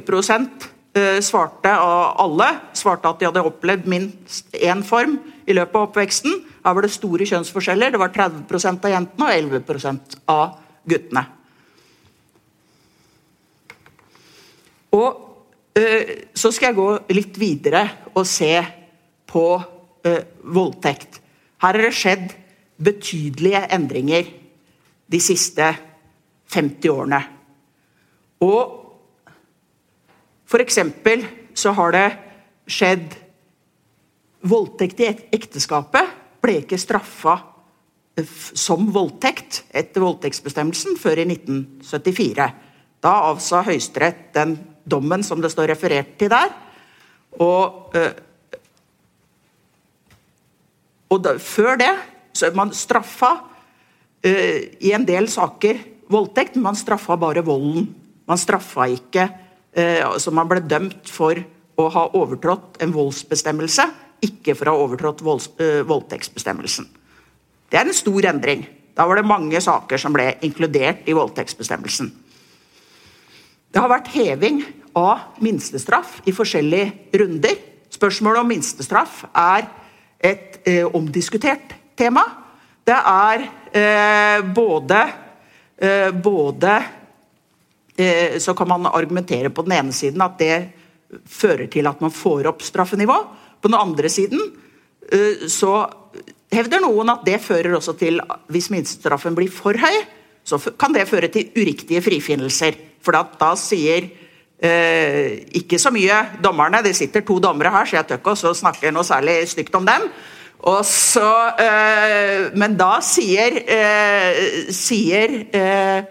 [0.96, 5.90] eh, svarte av alle svarte at de hadde opplevd minst én form i løpet av
[5.90, 6.40] oppveksten.
[6.64, 7.94] Her var det store kjønnsforskjeller.
[7.94, 10.58] Det var 30% av jentene og 11% av
[10.90, 11.28] guttene.
[14.98, 18.54] Og eh, Så skal jeg gå litt videre og se
[19.32, 19.46] på
[20.04, 21.22] eh, voldtekt.
[21.62, 22.34] Her har det skjedd
[22.82, 24.28] betydelige endringer
[25.12, 25.68] de siste
[26.52, 27.22] 50 årene.
[28.42, 28.78] Og
[30.50, 30.80] f.eks.
[31.54, 32.08] så har det
[32.68, 33.20] skjedd
[34.42, 37.36] Voldtekt i ekteskapet ble ikke straffa
[38.58, 42.48] som voldtekt etter voldtektsbestemmelsen før i 1974.
[43.06, 46.52] Da avsa Høyesterett den dommen som det står referert til der.
[47.40, 48.14] Og, øh,
[51.12, 51.92] og da, før det
[52.34, 53.32] så man straffa
[54.26, 55.80] uh, i en del saker
[56.12, 57.90] voldtekt, men man straffa bare volden.
[58.28, 61.40] Man straffa ikke uh, altså Man ble dømt for
[61.80, 63.88] å ha overtrådt en voldsbestemmelse,
[64.24, 66.88] ikke for å ha overtrådt voldtektsbestemmelsen.
[67.72, 68.66] Det er en stor endring.
[68.96, 72.12] Da var det mange saker som ble inkludert i voldtektsbestemmelsen.
[73.72, 74.64] Det har vært heving
[75.00, 77.56] av minstestraff i forskjellige runder.
[77.92, 79.68] Spørsmålet om minstestraff er
[80.20, 82.26] et eh, omdiskutert tema.
[82.84, 85.00] Det er eh, både,
[85.80, 86.74] eh, både
[87.96, 90.58] eh, Så kan man argumentere på den ene siden at det
[91.28, 93.18] fører til at man får opp straffenivå.
[93.62, 94.42] På den andre siden
[95.12, 95.86] eh, så
[96.52, 98.20] hevder noen at det fører også til,
[98.52, 100.04] hvis minstestraffen blir for høy,
[100.44, 102.91] så kan det føre til uriktige frifinnelser.
[103.02, 104.10] For da sier
[104.62, 108.54] eh, ikke så mye dommerne, det sitter to dommere her, så jeg tør ikke å
[108.58, 110.10] snakke noe særlig stygt om dem.
[110.86, 116.06] Så, eh, men da sier, eh, sier øh,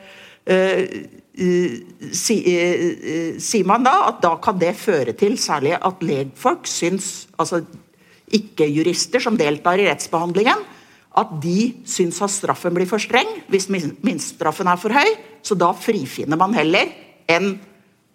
[2.11, 7.63] sier man da at da kan det føre til særlig at legfolk syns altså
[8.35, 10.59] ikke-jurister som deltar i rettsbehandlingen,
[11.19, 15.11] at de syns at straffen blir for streng hvis minstestraffen er for høy.
[15.43, 16.93] Så da frifinner man heller
[17.31, 17.55] enn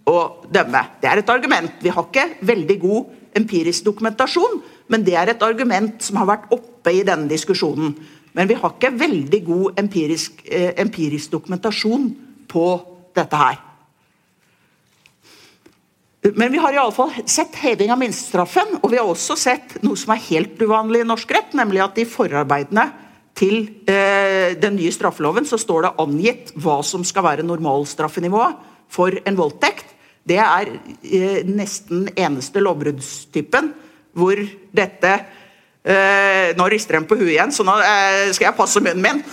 [0.05, 0.17] å
[0.51, 0.81] dømme.
[1.01, 1.79] Det er et argument.
[1.81, 4.62] Vi har ikke veldig god empirisk dokumentasjon,
[4.93, 7.95] men det er et argument som har vært oppe i denne diskusjonen.
[8.36, 12.10] Men vi har ikke veldig god empirisk, eh, empirisk dokumentasjon
[12.47, 12.65] på
[13.15, 13.60] dette her.
[16.33, 19.75] Men vi har i alle fall sett heving av minstestraffen, og vi har også sett
[19.85, 22.88] noe som er helt uvanlig i norsk rett, nemlig at i forarbeidene
[23.38, 28.57] til eh, den nye straffeloven så står det angitt hva som skal være normalstraffenivået
[28.95, 29.91] for en voldtekt.
[30.25, 30.71] Det er
[31.03, 33.73] eh, nesten eneste lovbruddstypen
[34.15, 34.39] hvor
[34.73, 35.11] dette
[35.83, 39.23] eh, Nå rister de på huet igjen, så nå eh, skal jeg passe munnen min.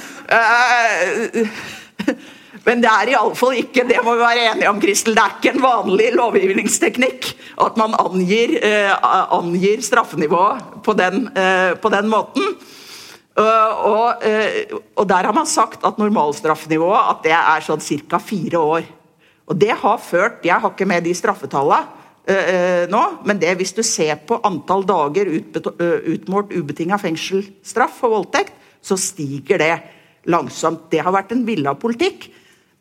[2.66, 5.55] Men det er iallfall ikke det må vi være enige om, Kristel, det er ikke
[5.57, 7.33] en vanlig lovgivningsteknikk
[7.64, 8.92] at man angir, eh,
[9.35, 12.55] angir straffenivået på den, eh, på den måten.
[13.33, 18.18] Uh, og, uh, og, der har man sagt at normalstraffenivået at det er sånn ca.
[18.20, 18.83] fire år.
[19.48, 21.87] Og det har ført Jeg har ikke med de straffetallene,
[22.29, 28.53] uh, nå, men det hvis du ser på antall dager utmålt ubetinga fengselsstraff for voldtekt,
[28.85, 29.72] så stiger det
[30.29, 30.90] langsomt.
[30.92, 32.29] Det har vært en villa politikk.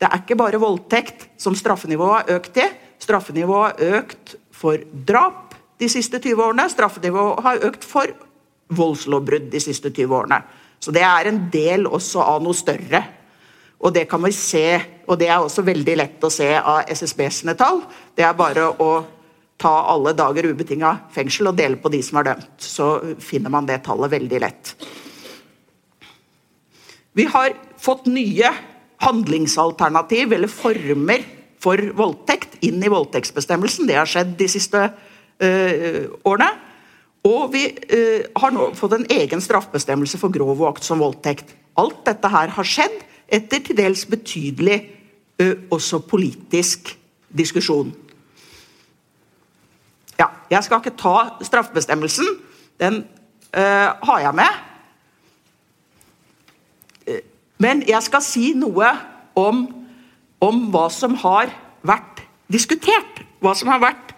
[0.02, 2.70] Det er ikke bare voldtekt som straffenivået har økt til.
[2.98, 6.64] Straffenivået har økt for drap de siste 20 årene.
[6.70, 8.10] Straffenivået har økt for
[8.74, 10.40] voldslovbrudd de siste 20 årene.
[10.82, 13.04] Så det er en del også av noe større.
[13.78, 14.66] Og det kan vi se,
[15.06, 17.84] og det er også veldig lett å se av SSB sine tall.
[18.18, 18.90] Det er bare å
[19.62, 22.58] ta alle dager ubetinga fengsel og dele på de som er dømt.
[22.58, 22.90] Så
[23.22, 24.74] finner man det tallet veldig lett.
[27.14, 28.50] Vi har fått nye
[29.02, 31.24] handlingsalternativ eller former
[31.62, 33.86] for voldtekt inn i voldtektsbestemmelsen.
[33.86, 36.50] Det har skjedd de siste uh, årene.
[37.28, 41.54] Og vi uh, har nå fått en egen straffbestemmelse for grov og aktsom voldtekt.
[41.78, 42.98] Alt dette her har skjedd
[43.32, 44.80] etter til dels betydelig
[45.42, 46.94] uh, også politisk
[47.32, 47.94] diskusjon.
[50.18, 52.28] Ja, jeg skal ikke ta straffebestemmelsen.
[52.78, 53.04] Den
[53.52, 54.60] har jeg med.
[57.62, 58.88] Men jeg skal si noe
[59.38, 59.64] om,
[60.42, 61.52] om hva som har
[61.86, 63.22] vært diskutert.
[63.42, 64.14] Hva som har vært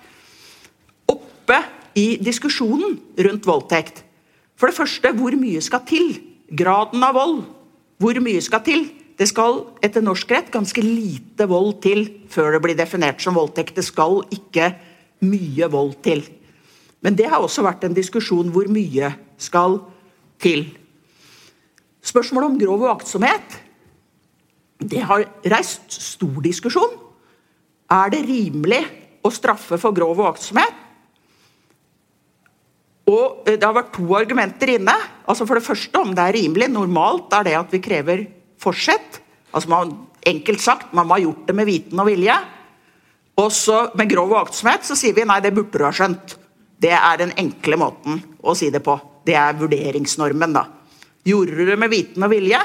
[1.10, 1.60] oppe
[1.98, 4.02] i diskusjonen rundt voldtekt.
[4.58, 6.14] For det første, hvor mye skal til?
[6.54, 7.40] Graden av vold.
[8.02, 8.86] Hvor mye skal til?
[9.14, 13.76] Det skal etter norsk rett ganske lite vold til før det blir definert som voldtekt.
[13.76, 14.72] Det skal ikke
[15.24, 16.24] mye vold til.
[17.04, 19.78] Men det har også vært en diskusjon hvor mye skal
[20.42, 20.66] til.
[22.04, 23.60] Spørsmålet om grov uaktsomhet
[24.84, 26.96] det har reist stor diskusjon.
[27.92, 28.82] Er det rimelig
[29.24, 30.82] å straffe for grov uaktsomhet?
[33.08, 34.94] Og Det har vært to argumenter inne.
[35.28, 36.70] Altså For det første om det er rimelig.
[36.72, 38.26] Normalt er det at vi krever
[38.60, 39.20] forsett.
[39.52, 42.36] Altså man, Enkelt sagt, man må ha gjort det med viten og vilje.
[43.36, 46.38] Og så med grov uaktsomhet så sier vi nei, det burde du ha skjønt.
[46.80, 48.96] Det er den enkle måten å si det på.
[49.24, 50.64] Det er vurderingsnormen, da.
[51.24, 52.58] Gjorde du det med viten og vilje,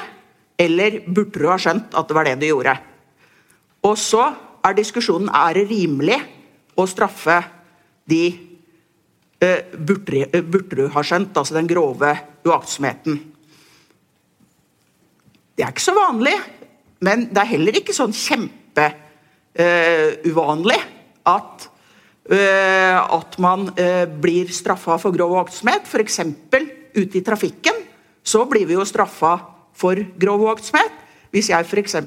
[0.59, 2.73] eller burde du ha skjønt at det var det du gjorde?
[3.87, 4.35] Og så
[4.67, 6.19] er diskusjonen er det rimelig
[6.75, 7.37] å straffe
[8.09, 8.33] de
[9.39, 12.11] uh, burde, uh, burde, du ha skjønt, altså den grove
[12.43, 13.19] uaktsomheten.
[15.55, 16.35] Det er ikke så vanlig,
[17.07, 20.87] men det er heller ikke sånn kjempeuvanlig uh,
[21.35, 21.69] at
[22.29, 23.73] at man
[24.21, 26.19] blir straffa for grov uaktsomhet, f.eks.
[26.93, 27.78] ute i trafikken
[28.29, 29.37] så blir vi jo straffa
[29.79, 30.93] for grov uaktsomhet.
[31.33, 31.97] Hvis jeg f.eks.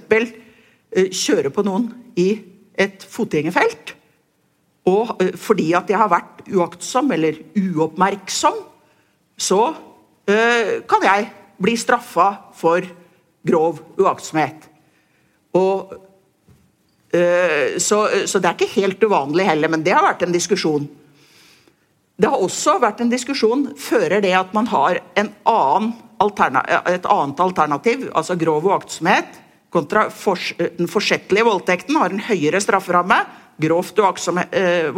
[0.92, 1.88] Uh, kjører på noen
[2.20, 2.35] i
[2.80, 3.94] et fotgjengerfelt,
[4.90, 8.58] og uh, fordi at jeg har vært uaktsom eller uoppmerksom,
[9.40, 11.28] så uh, kan jeg
[11.62, 12.87] bli straffa for
[13.46, 14.68] grov uaktsomhet.
[15.58, 15.92] Og,
[17.12, 20.87] så, så det er ikke helt uvanlig heller, men det har vært en diskusjon.
[22.16, 25.92] Det har også vært en diskusjon fører det at man har en annen
[26.26, 29.40] et annet alternativ, altså grov uaktsomhet,
[29.72, 30.06] kontra
[30.78, 33.18] den forsettlige voldtekten, har en høyere strafferamme.
[33.62, 34.88] Grovt uaktsomme eh,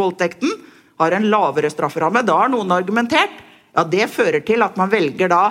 [0.99, 2.23] har en lavere strafferamme.
[2.27, 3.43] Da har noen argumentert
[3.75, 5.45] ja, det fører til at man velger da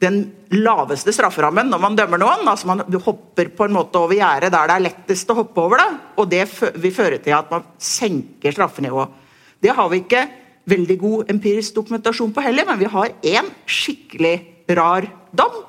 [0.00, 0.20] den
[0.54, 2.46] laveste strafferammen når man dømmer noen.
[2.48, 5.82] altså Man hopper på en måte over gjerdet der det er lettest å hoppe over
[5.82, 5.88] det.
[6.16, 6.44] Og det
[6.78, 9.26] vil føre til at man senker straffenivået.
[9.60, 10.22] Det har vi ikke
[10.68, 14.36] veldig god empirisk dokumentasjon på heller, men vi har én skikkelig
[14.76, 15.62] rar dom,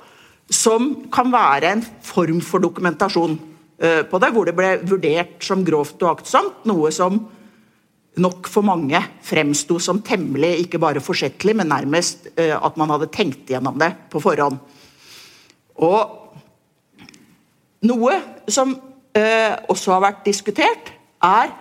[0.50, 5.64] som kan være en form for dokumentasjon uh, på det, hvor det ble vurdert som
[5.66, 7.22] grovt uaktsomt, noe som
[8.20, 13.12] nok for mange fremsto som temmelig, ikke bare forsettlig, men nærmest uh, at man hadde
[13.14, 14.58] tenkt gjennom det på forhånd.
[15.80, 16.34] Og
[17.88, 18.18] noe
[18.52, 21.52] som uh, også har vært diskutert, er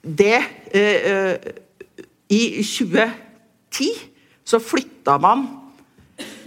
[0.00, 0.38] det
[2.32, 3.88] I 2010
[4.50, 5.46] så flytta man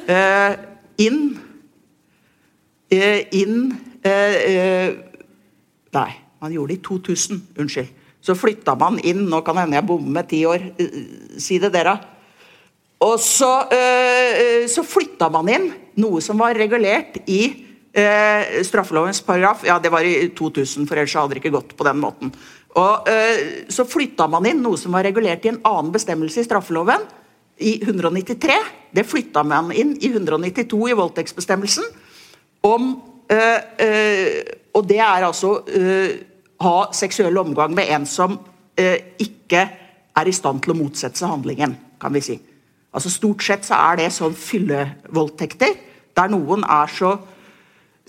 [0.07, 0.53] eh,
[1.03, 1.19] inn
[2.91, 3.71] eh, Inn
[4.03, 4.93] eh, eh,
[5.93, 6.09] Nei,
[6.41, 7.41] man gjorde det i 2000.
[7.61, 7.91] Unnskyld.
[8.23, 10.71] Så flytta man inn Nå kan hende jeg bommer med ti år.
[10.81, 10.95] Eh,
[11.41, 11.99] si det, dere.
[13.03, 15.69] Og så, eh, så flytta man inn
[15.99, 17.41] noe som var regulert i
[17.93, 21.87] eh, straffelovens paragraf Ja, det var i 2000, for ellers hadde det ikke gått på
[21.87, 22.31] den måten.
[22.79, 26.47] Og eh, Så flytta man inn noe som var regulert i en annen bestemmelse i
[26.47, 27.03] straffeloven,
[27.57, 28.57] i 193.
[28.93, 31.85] Det flytta man inn i 192 i voldtektsbestemmelsen.
[32.63, 32.89] Om,
[33.31, 34.41] øh, øh,
[34.73, 36.09] og det er altså øh,
[36.63, 38.39] ha seksuell omgang med en som
[39.19, 39.59] ikke
[40.17, 42.39] er i stand til å motsette seg handlingen, kan vi si.
[42.93, 45.75] Altså Stort sett så er det sånn fyllevoldtekter,
[46.17, 47.11] der noen er så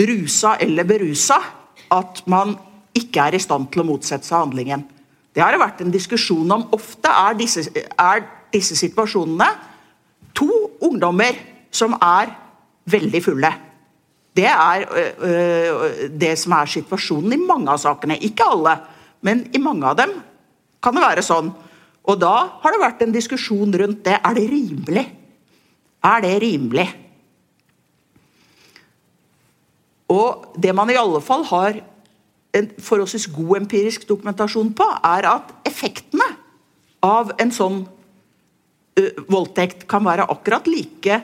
[0.00, 1.36] rusa eller berusa
[1.92, 2.54] at man
[2.96, 4.86] ikke er i stand til å motsette seg handlingen.
[5.34, 6.68] Det har det vært en diskusjon om.
[6.72, 8.24] Ofte er disse, er
[8.54, 9.48] disse situasjonene
[10.34, 10.48] to
[10.84, 11.36] ungdommer
[11.74, 12.32] som er
[12.90, 13.50] veldig fulle.
[14.34, 18.18] Det er øh, det som er situasjonen i mange av sakene.
[18.18, 18.74] Ikke alle,
[19.22, 20.16] men i mange av dem
[20.82, 21.52] kan det være sånn.
[22.04, 24.18] Og da har det vært en diskusjon rundt det.
[24.18, 25.06] Er det rimelig?
[26.04, 26.88] Er det rimelig?
[30.12, 31.78] Og det man i alle fall har
[32.54, 36.26] en forholdsvis god empirisk dokumentasjon på, er at effektene
[37.04, 37.80] av en sånn
[39.28, 41.20] voldtekt kan være akkurat like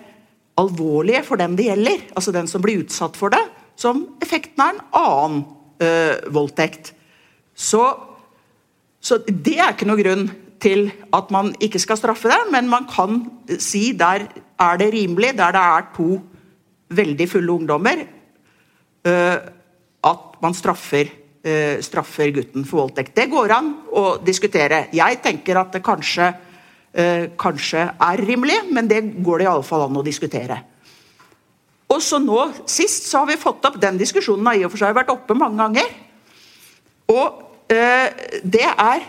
[0.61, 3.43] alvorlige for den det gjelder, altså den som blir utsatt for det,
[3.81, 5.43] som effekten av en annen
[5.81, 6.93] uh, voldtekt.
[7.55, 7.83] Så,
[9.01, 10.27] så, det er ikke noe grunn
[10.61, 13.23] til at man ikke skal straffe det, men man kan
[13.61, 14.27] si der
[14.61, 16.18] er det rimelig, der det er to
[16.91, 18.05] veldig fulle ungdommer,
[19.09, 19.39] uh,
[20.11, 21.16] at man straffer,
[21.81, 23.14] straffer, gutten for voldtekt.
[23.16, 24.83] Det går an å diskutere.
[24.93, 26.49] Jeg tenker at det kanskje eh,
[27.38, 30.57] kanskje er rimelig, men det går det iallfall an å diskutere.
[31.91, 32.38] Og så nå
[32.70, 35.36] Sist så har vi fått opp den diskusjonen har i og for seg vært oppe
[35.38, 35.88] mange ganger.
[37.11, 39.07] Og eh, det er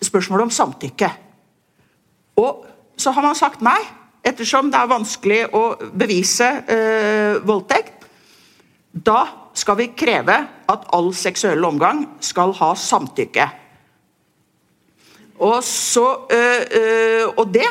[0.00, 1.10] spørsmålet om samtykke.
[2.40, 2.64] Og
[2.96, 3.80] så har man sagt nei,
[4.24, 5.62] ettersom det er vanskelig å
[5.92, 8.06] bevise eh, voldtekt.
[8.92, 10.36] Da skal vi kreve
[10.72, 13.48] at all seksuell omgang skal ha samtykke.
[15.42, 17.70] Og, så, øh, øh, og det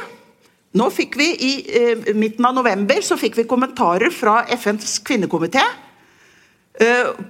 [0.72, 5.64] Nå fikk vi I øh, midten av november så fikk vi kommentarer fra FNs kvinnekomité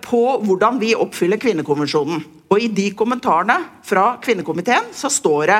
[0.05, 2.21] på hvordan vi oppfyller kvinnekonvensjonen.
[2.53, 5.57] Og I de kommentarene fra kvinnekomiteen så står det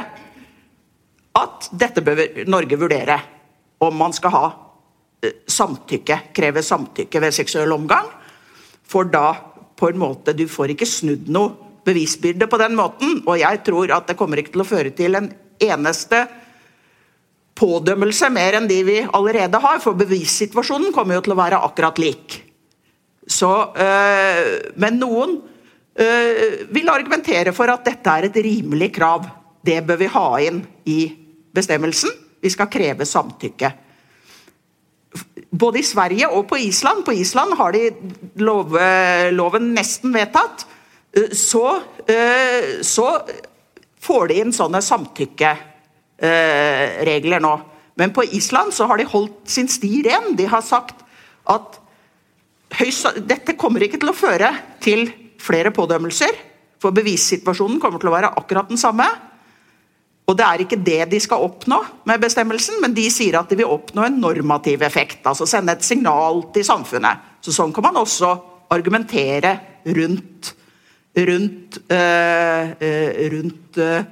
[1.42, 3.18] at dette bør Norge vurdere.
[3.82, 4.46] Om man skal ha
[5.50, 8.14] samtykke, kreve samtykke ved seksuell omgang.
[8.86, 9.34] For da
[9.76, 13.22] på en måte Du får ikke snudd noe bevisbyrde på den måten.
[13.26, 16.26] Og jeg tror at det kommer ikke til å føre til en eneste
[17.62, 22.00] pådømmelse mer enn de vi allerede har, for bevissituasjonen kommer jo til å være akkurat
[22.02, 22.40] lik.
[23.28, 25.38] Så, øh, men noen
[26.02, 29.28] øh, vil argumentere for at dette er et rimelig krav.
[29.62, 31.00] Det bør vi ha inn i
[31.54, 32.12] bestemmelsen.
[32.42, 33.70] Vi skal kreve samtykke.
[35.52, 37.06] Både i Sverige og på Island.
[37.06, 37.92] På Island har de
[38.42, 38.74] lov,
[39.36, 40.66] loven nesten vedtatt.
[41.14, 43.22] Eh, så, eh, så
[44.02, 47.62] får de inn sånne samtykkeregler nå.
[48.00, 50.36] Men på Island så har de holdt sin sti ren.
[50.36, 50.96] De har sagt
[51.52, 51.78] at
[53.28, 56.32] dette kommer ikke til å føre til flere pådømmelser.
[56.82, 59.08] For bevissituasjonen kommer til å være akkurat den samme.
[60.30, 63.56] Og det er ikke det de skal oppnå med bestemmelsen, men de sier at de
[63.60, 65.28] vil oppnå en normativ effekt.
[65.28, 67.18] Altså sende et signal til samfunnet.
[67.44, 68.30] Så Sånn kan man også
[68.72, 70.54] argumentere rundt
[71.14, 74.04] rundt, eh, eh, rundt eh,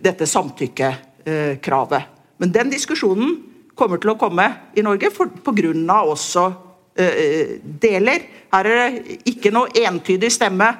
[0.00, 2.02] dette samtykkekravet.
[2.36, 3.36] Men den diskusjonen
[3.74, 4.46] kommer til å komme
[4.76, 6.02] i Norge pga.
[6.04, 6.52] også
[7.80, 8.20] deler.
[8.52, 10.76] Her er det ikke noe entydig stemme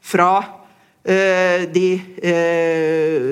[0.00, 0.42] fra
[1.04, 1.88] de,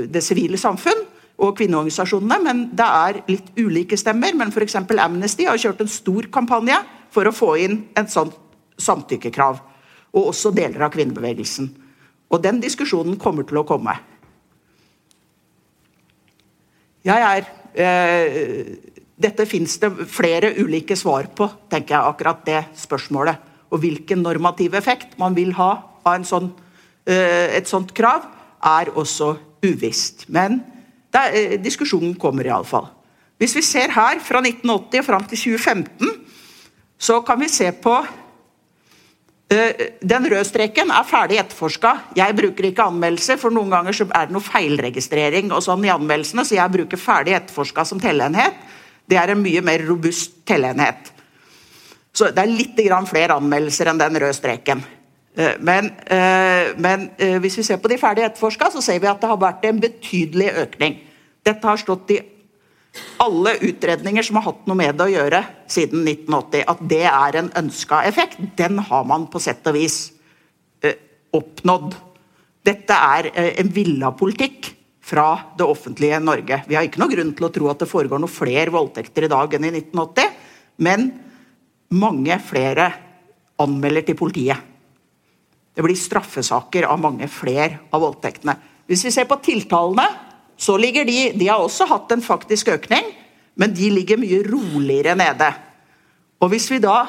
[0.06, 1.00] det sivile samfunn
[1.38, 4.36] og kvinneorganisasjonene, men det er litt ulike stemmer.
[4.36, 4.76] Men f.eks.
[4.76, 6.78] Amnesty har kjørt en stor kampanje
[7.10, 8.36] for å få inn et sånt
[8.78, 9.58] samtykkekrav
[10.18, 11.70] og også deler av kvinnebevegelsen.
[12.28, 13.94] Og den diskusjonen kommer til å komme.
[17.06, 17.46] Jeg er
[17.78, 18.74] eh,
[19.18, 23.40] Dette fins det flere ulike svar på, tenker jeg, akkurat det spørsmålet.
[23.74, 25.72] Og hvilken normativ effekt man vil ha
[26.06, 26.52] av sånn,
[27.08, 28.28] eh, et sånt krav,
[28.62, 29.32] er også
[29.66, 30.28] uvisst.
[30.30, 30.60] Men
[31.10, 32.86] er, eh, diskusjonen kommer iallfall.
[33.38, 36.14] Hvis vi ser her fra 1980 og fram til 2015,
[36.98, 37.94] så kan vi se på
[39.48, 41.94] den røde streken er ferdig etterforska.
[42.18, 46.44] Jeg bruker ikke anmeldelse, for noen ganger er det noe feilregistrering og sånn i anmeldelsene,
[46.44, 48.58] så jeg bruker ferdig etterforska som telleenhet.
[49.08, 51.14] Det er en mye mer robust telleenhet.
[52.12, 54.84] Så det er litt flere anmeldelser enn den røde streken.
[55.36, 57.08] Eh, men, eh, men
[57.40, 59.80] hvis vi ser på de ferdig etterforska, så ser vi at det har vært en
[59.80, 60.98] betydelig økning.
[61.44, 62.20] Dette har stått i
[63.22, 67.38] alle utredninger som har hatt noe med det å gjøre siden 1980, at det er
[67.40, 69.98] en ønska effekt, den har man på sett og vis
[70.84, 70.98] eh,
[71.34, 71.96] oppnådd.
[72.68, 74.72] Dette er eh, en villa politikk
[75.08, 76.62] fra det offentlige Norge.
[76.68, 79.32] Vi har ikke noe grunn til å tro at det foregår noe flere voldtekter i
[79.32, 80.32] dag enn i 1980,
[80.84, 81.10] men
[81.96, 82.90] mange flere
[83.58, 84.66] anmelder til politiet.
[85.74, 88.56] Det blir straffesaker av mange flere av voldtektene.
[88.88, 90.06] Hvis vi ser på tiltalene
[90.58, 93.06] så ligger de De har også hatt en faktisk økning,
[93.54, 95.52] men de ligger mye roligere nede.
[96.40, 97.04] Og hvis vi da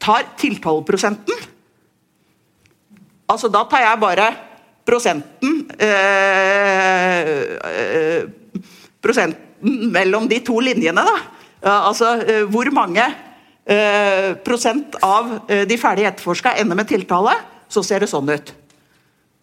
[0.00, 1.44] tar tiltaleprosenten
[3.26, 4.26] Altså, da tar jeg bare
[4.86, 7.30] prosenten øh,
[7.74, 8.28] øh,
[9.02, 11.16] Prosenten mellom de to linjene, da.
[11.88, 13.02] Altså, øh, hvor mange
[14.46, 17.32] prosent av de ferdig etterforska ender med tiltale,
[17.68, 18.52] så ser det sånn ut.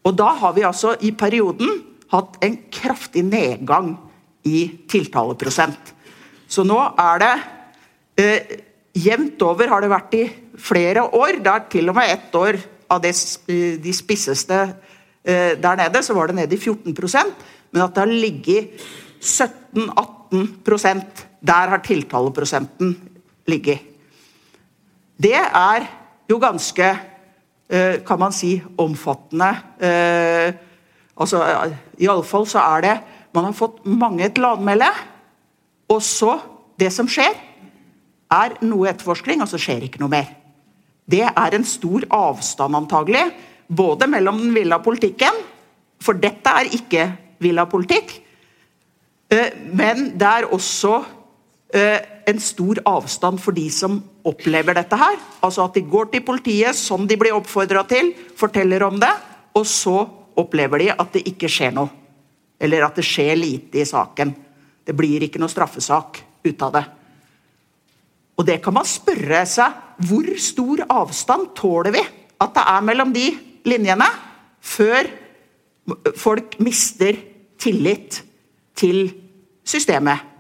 [0.04, 1.80] Og da har vi altså i perioden
[2.12, 3.96] hatt en kraftig nedgang
[4.46, 5.94] i tiltaleprosent.
[6.48, 7.34] Så nå er det
[8.20, 8.54] eh,
[8.94, 10.26] Jevnt over har det vært i
[10.62, 11.40] flere år.
[11.42, 12.60] Det er til og med ett år
[12.94, 13.16] av det,
[13.82, 17.34] de spisseste eh, der nede, så var det nede i 14%
[17.74, 18.84] men at det har ligget
[19.24, 22.94] 17-18% Der har tiltaleprosenten
[23.52, 23.80] ligget.
[25.20, 25.84] Det er
[26.30, 26.98] jo ganske, eh,
[28.06, 29.50] kan man si, omfattende.
[29.82, 30.54] Eh,
[31.18, 31.42] altså,
[31.98, 32.96] Iallfall så er det
[33.34, 34.92] Man har fått mange til å anmelde.
[35.90, 36.40] Og så
[36.78, 37.34] Det som skjer,
[38.34, 40.32] er noe etterforskning, og så skjer ikke noe mer.
[41.06, 43.28] Det er en stor avstand, antagelig,
[43.68, 45.38] både mellom den villa politikken
[46.02, 47.06] For dette er ikke
[47.40, 48.16] villa politikk.
[49.30, 50.98] Eh, men det er også
[51.74, 55.20] eh, en stor avstand for de som opplever dette her.
[55.44, 59.12] Altså at de går til politiet som de blir oppfordra til, forteller om det,
[59.54, 59.98] og så
[60.40, 61.92] opplever de at det ikke skjer noe.
[62.64, 64.34] Eller at det skjer lite i saken.
[64.84, 66.84] Det blir ikke noe straffesak ut av det.
[68.40, 69.80] Og det kan man spørre seg.
[70.04, 72.02] Hvor stor avstand tåler vi
[72.42, 73.28] at det er mellom de
[73.70, 74.08] linjene,
[74.64, 75.08] før
[76.20, 77.20] folk mister
[77.62, 78.24] tillit
[78.80, 79.06] til
[79.68, 80.33] systemet.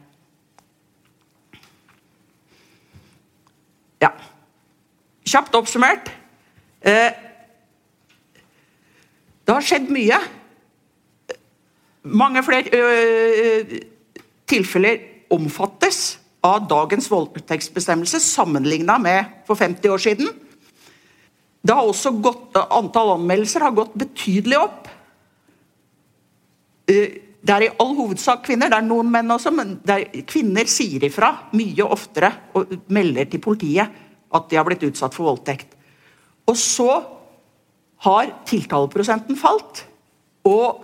[4.03, 4.11] Ja.
[5.23, 6.11] Kjapt oppsummert.
[6.83, 7.11] Eh,
[9.43, 10.19] det har skjedd mye.
[12.03, 12.83] Mange flere
[14.49, 14.99] tilfeller
[15.33, 20.31] omfattes av dagens voldtektsbestemmelse sammenligna med for 50 år siden.
[21.63, 24.89] Det har også gått, Antall anmeldelser har gått betydelig opp.
[27.43, 29.75] Det er i all hovedsak kvinner, det er noen menn også, men
[30.29, 33.99] kvinner sier ifra mye oftere og melder til politiet
[34.33, 35.75] at de har blitt utsatt for voldtekt.
[36.47, 36.89] Og så
[38.03, 39.83] har tiltaleprosenten falt.
[40.47, 40.83] Og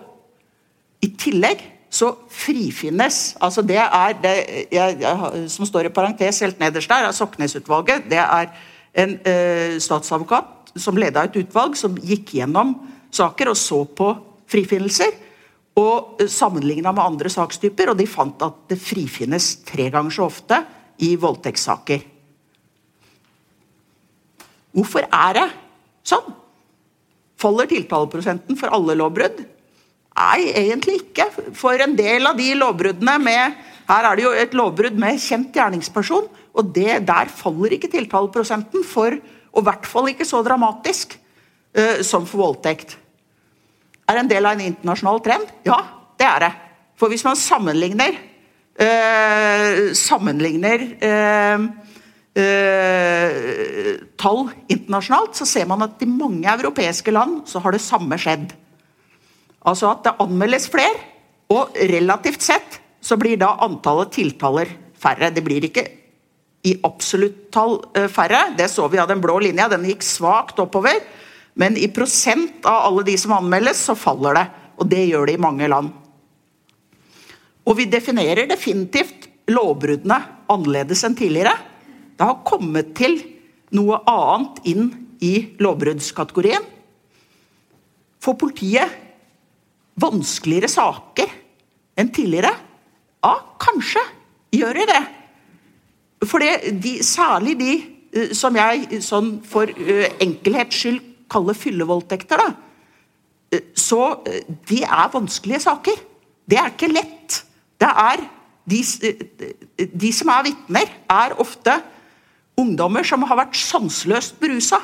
[1.03, 4.33] i tillegg så frifinnes altså Det er det
[4.69, 8.05] jeg, jeg, som står i parentes helt nederst der, er Soknes-utvalget.
[8.11, 8.51] Det er
[8.99, 12.75] en eh, statsadvokat som leda et utvalg som gikk gjennom
[13.15, 14.11] saker og så på
[14.49, 15.15] frifinnelser
[15.77, 20.63] og sammenligna med andre sakstyper, og de fant at det frifinnes tre ganger så ofte
[21.05, 22.03] i voldtektssaker.
[24.75, 25.47] Hvorfor er det
[26.07, 26.35] sånn?
[27.39, 29.39] Faller tiltaleprosenten for alle lovbrudd?
[30.19, 31.29] Nei, egentlig ikke.
[31.55, 35.55] For en del av de lovbruddene med Her er det jo et lovbrudd med kjent
[35.55, 39.15] gjerningsperson, og det, der faller ikke tiltaleprosenten for
[39.49, 41.15] Og i hvert fall ikke så dramatisk
[41.73, 42.99] uh, som for voldtekt.
[44.09, 45.53] Er en del av en internasjonal trend?
[45.67, 45.79] Ja,
[46.17, 46.51] det er det.
[46.99, 48.17] For hvis man sammenligner
[48.79, 51.67] eh, sammenligner eh,
[52.39, 58.19] eh, tall internasjonalt, så ser man at i mange europeiske land så har det samme
[58.19, 58.53] skjedd.
[59.67, 61.07] Altså at det anmeldes flere,
[61.49, 65.31] og relativt sett så blir da antallet tiltaler færre.
[65.33, 65.85] Det blir ikke
[66.67, 67.79] i absolutt tall
[68.11, 68.51] færre.
[68.57, 70.99] Det så vi av den blå linja, den gikk svakt oppover.
[71.53, 74.45] Men i prosent av alle de som anmeldes, så faller det.
[74.79, 75.91] Og det gjør det i mange land.
[77.67, 80.19] Og vi definerer definitivt lovbruddene
[80.49, 81.53] annerledes enn tidligere.
[82.17, 83.19] Det har kommet til
[83.75, 84.89] noe annet inn
[85.25, 86.63] i lovbruddskategorien.
[88.19, 88.95] Får politiet
[89.99, 91.31] vanskeligere saker
[91.99, 92.51] enn tidligere?
[93.23, 94.03] Ja, kanskje
[94.55, 95.01] gjør de det.
[96.27, 97.73] For de, særlig de
[98.15, 102.49] eh, som jeg sånn for uh, enkelhets skyld kaller fyllevoldtekter, da,
[103.53, 106.03] eh, så det de er vanskelige saker.
[106.49, 107.43] Det er ikke lett.
[107.79, 108.25] Det er
[108.69, 111.81] de, eh, de som er vitner, er ofte
[112.59, 114.79] ungdommer som har vært sanseløst berusa.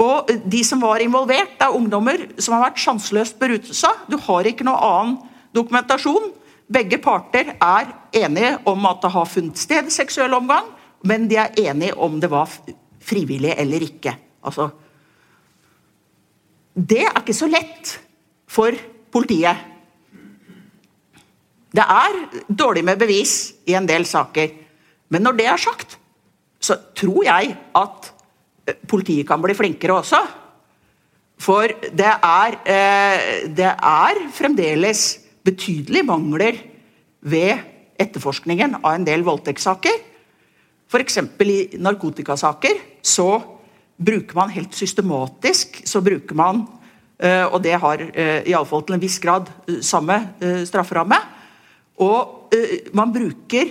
[0.00, 3.92] Og de som var involvert, det er ungdommer som har vært sanseløst berusa.
[4.08, 5.18] Du har ikke noe annen
[5.52, 6.30] dokumentasjon.
[6.70, 10.70] Begge parter er enige om at det har funnet sted seksuell omgang,
[11.04, 12.48] men de er enige om det var
[13.04, 14.14] frivillig eller ikke.
[14.46, 14.70] Altså,
[16.74, 17.96] det er ikke så lett
[18.50, 18.74] for
[19.10, 19.66] politiet.
[21.70, 22.18] Det er
[22.50, 24.50] dårlig med bevis i en del saker.
[25.10, 25.96] Men når det er sagt,
[26.60, 28.10] så tror jeg at
[28.68, 30.20] eh, politiet kan bli flinkere også.
[31.40, 35.04] For det er, eh, det er fremdeles
[35.46, 36.58] betydelige mangler
[37.20, 37.62] ved
[38.00, 39.96] etterforskningen av en del voldtektssaker.
[40.90, 41.18] F.eks.
[41.46, 43.30] i narkotikasaker så
[44.00, 46.64] bruker man helt systematisk så bruker man
[47.20, 49.50] eh, Og det har uh, iallfall til en viss grad
[49.84, 50.16] samme
[50.64, 51.18] strafferamme.
[52.00, 52.54] Og
[52.96, 53.68] man bruker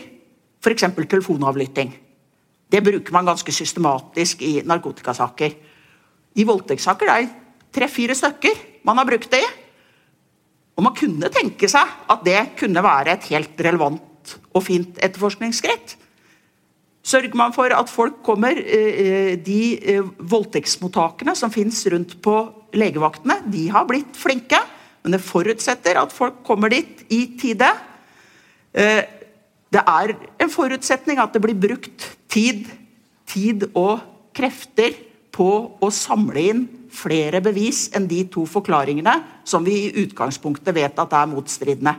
[0.61, 0.85] f.eks.
[1.09, 1.89] telefonavlytting.
[2.69, 5.55] Det bruker man ganske systematisk i narkotikasaker.
[6.37, 7.31] I voldtektssaker er det
[7.73, 9.49] tre-fire stykker man har brukt det i.
[10.77, 15.97] Og man kunne tenke seg at det kunne være et helt relevant og fint etterforskningsskritt.
[17.09, 22.35] Sørger man for at folk kommer eh, De eh, voldtektsmottakene som finnes rundt på
[22.77, 24.59] legevaktene, de har blitt flinke.
[25.01, 27.69] Men det forutsetter at folk kommer dit i tide.
[28.77, 29.01] Eh,
[29.73, 32.67] det er en forutsetning at det blir brukt tid,
[33.29, 34.03] tid og
[34.37, 34.93] krefter
[35.33, 35.49] på
[35.81, 36.61] å samle inn
[36.93, 39.13] flere bevis enn de to forklaringene
[39.47, 41.95] som vi i utgangspunktet vet at er motstridende.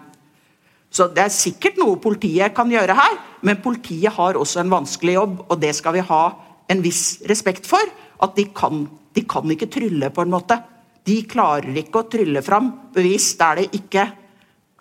[0.91, 5.15] Så Det er sikkert noe politiet kan gjøre her, men politiet har også en vanskelig
[5.15, 6.25] jobb, og det skal vi ha
[6.71, 7.85] en viss respekt for.
[8.21, 8.85] At de kan,
[9.15, 10.59] de kan ikke trylle, på en måte.
[11.07, 14.05] De klarer ikke å trylle fram bevis der det ikke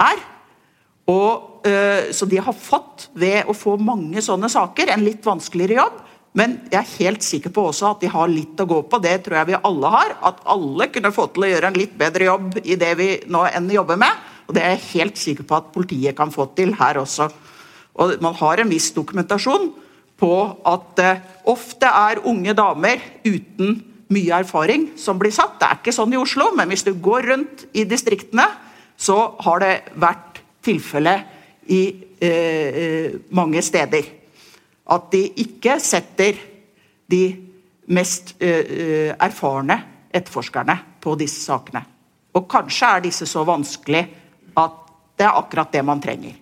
[0.01, 0.25] er.
[1.09, 5.79] Og, øh, så de har fått, ved å få mange sånne saker, en litt vanskeligere
[5.79, 6.01] jobb.
[6.37, 8.99] Men jeg er helt sikker på også at de har litt å gå på.
[9.01, 10.11] Det tror jeg vi alle har.
[10.29, 13.47] At alle kunne få til å gjøre en litt bedre jobb i det vi nå
[13.49, 14.27] enn jobber med.
[14.49, 17.29] Og det er jeg helt sikker på at politiet kan få til her også.
[18.01, 19.69] Og man har en viss dokumentasjon
[20.19, 20.33] på
[20.67, 23.77] at eh, ofte er unge damer uten
[24.09, 25.59] mye erfaring som blir satt.
[25.61, 28.47] Det er ikke sånn i Oslo, men hvis du går rundt i distriktene,
[28.97, 31.13] så har det vært tilfelle
[31.69, 31.83] i
[32.19, 34.09] eh, eh mange steder.
[34.89, 36.41] At de ikke setter
[37.09, 37.23] de
[37.93, 39.77] mest eh, eh, erfarne
[40.09, 41.83] etterforskerne på disse sakene.
[42.33, 44.03] Og kanskje er disse så vanskelig
[44.57, 44.77] at
[45.19, 46.37] det er akkurat det man trenger.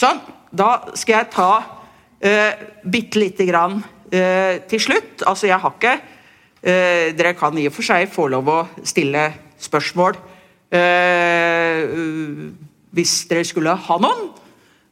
[0.00, 0.20] Sånn.
[0.50, 2.52] Da skal jeg ta uh,
[2.82, 5.22] bitte lite grann uh, til slutt.
[5.26, 9.28] Altså, jeg har ikke uh, Dere kan i og for seg få lov å stille
[9.60, 10.18] spørsmål
[10.74, 11.80] uh,
[12.90, 14.30] hvis dere skulle ha noen.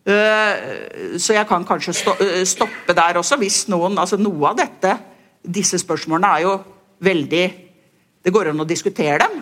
[0.08, 1.92] Så jeg kan kanskje
[2.48, 4.94] stoppe der også, hvis noen altså Noe av dette,
[5.44, 6.54] disse spørsmålene er jo
[7.04, 7.42] veldig
[8.24, 9.34] Det går an å diskutere dem.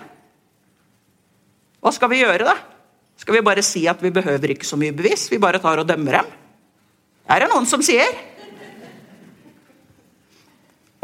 [1.87, 2.57] Hva skal vi gjøre, da?
[3.15, 5.29] Skal vi bare si at vi behøver ikke så mye bevis?
[5.31, 6.33] Vi bare tar og dømmer dem?
[7.31, 8.11] Er det noen som sier?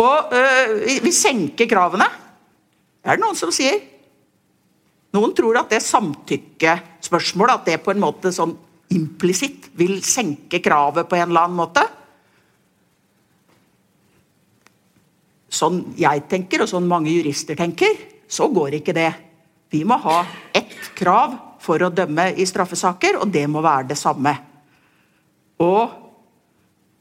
[0.03, 0.75] Og øh,
[1.07, 2.11] vi senker kravene.
[3.07, 3.79] Er det noen som sier?
[5.15, 8.59] Noen tror at det samtykkespørsmålet at det på en måte sånn
[8.91, 11.87] implisitt vil senke kravet på en eller annen måte.
[15.47, 19.13] Sånn jeg tenker, og sånn mange jurister tenker, så går ikke det.
[19.73, 20.19] Vi må ha
[20.53, 20.62] ett
[20.99, 24.35] krav for å dømme i straffesaker, og det må være det samme.
[25.63, 25.99] Og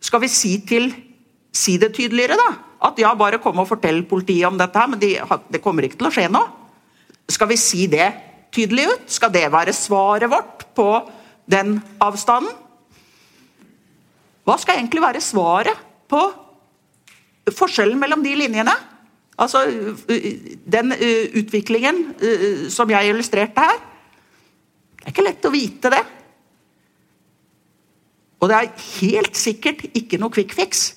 [0.02, 0.92] skal vi si, til,
[1.54, 2.50] si det tydeligere, da?
[2.88, 5.14] At ja, bare kom og fortell politiet om dette, her, men de,
[5.54, 6.50] det kommer ikke til å skje noe.
[7.32, 8.10] Skal vi si det
[8.54, 9.10] tydelig ut?
[9.14, 10.90] Skal det være svaret vårt på
[11.50, 12.54] den avstanden?
[14.42, 15.78] Hva skal egentlig være svaret
[16.10, 16.22] på
[17.54, 18.74] forskjellen mellom de linjene?
[19.42, 19.66] Altså,
[20.70, 20.94] Den
[21.42, 22.04] utviklingen
[22.70, 26.02] som jeg illustrerte her Det er ikke lett å vite det.
[28.42, 30.92] Og det er helt sikkert ikke noe quick fix.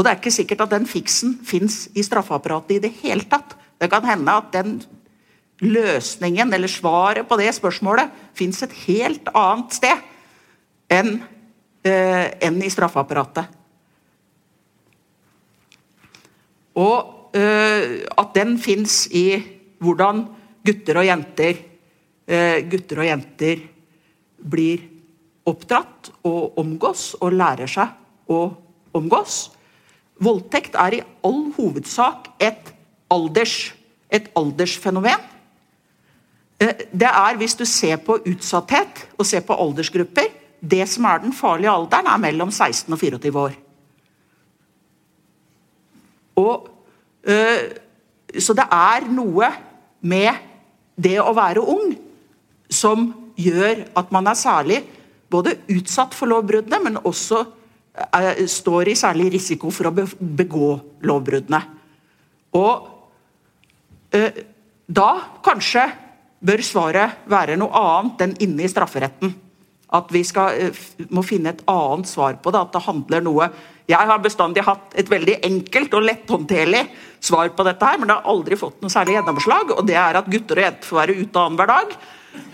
[0.00, 3.52] Og det er ikke sikkert at den fiksen fins i straffeapparatet i det hele tatt.
[3.76, 4.78] Det kan hende at den
[5.60, 10.06] løsningen eller svaret på det spørsmålet fins et helt annet sted
[10.96, 11.18] enn,
[11.84, 13.59] enn i straffeapparatet.
[16.78, 17.84] Og uh,
[18.20, 19.40] at den fins i
[19.80, 20.24] hvordan
[20.66, 21.58] gutter og jenter
[22.30, 23.62] uh, gutter og jenter
[24.50, 24.84] blir
[25.50, 28.42] oppdratt og omgås og lærer seg å
[28.96, 29.48] omgås.
[30.20, 32.72] Voldtekt er i all hovedsak et,
[33.10, 33.72] alders,
[34.12, 35.28] et aldersfenomen.
[36.60, 41.22] Uh, det er, hvis du ser på utsatthet og ser på aldersgrupper, det som er
[41.22, 43.56] den farlige alderen, er mellom 16 og 24 år.
[46.38, 46.68] Og,
[47.24, 47.62] øh,
[48.38, 49.50] så det er noe
[50.00, 50.46] med
[51.00, 51.94] det å være ung
[52.70, 53.08] som
[53.40, 54.80] gjør at man er særlig
[55.30, 60.70] både utsatt for lovbruddene, men også øh, står i særlig risiko for å begå
[61.06, 61.60] lovbruddene.
[62.58, 62.88] Og
[64.14, 64.40] øh,
[64.90, 65.10] da
[65.44, 65.86] kanskje
[66.40, 69.32] bør svaret være noe annet enn inne i strafferetten.
[69.90, 70.70] At vi skal,
[71.10, 72.62] må finne et annet svar på det.
[72.62, 73.48] At det handler noe
[73.90, 76.84] jeg har bestandig hatt et veldig enkelt og letthåndterlig
[77.20, 79.74] svar på dette, her, men det har aldri fått noe særlig gjennomslag.
[79.76, 81.96] Og det er at gutter og jenter får være ute annenhver dag.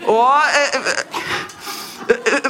[0.09, 0.89] Og øh,
[2.09, 2.49] øh,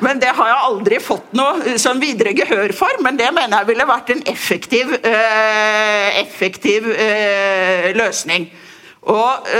[0.00, 3.00] men det har jeg aldri fått noe sånn videre gehør for.
[3.04, 6.88] Men det mener jeg ville vært en effektiv, effektiv
[7.98, 8.48] løsning.
[9.12, 9.50] Og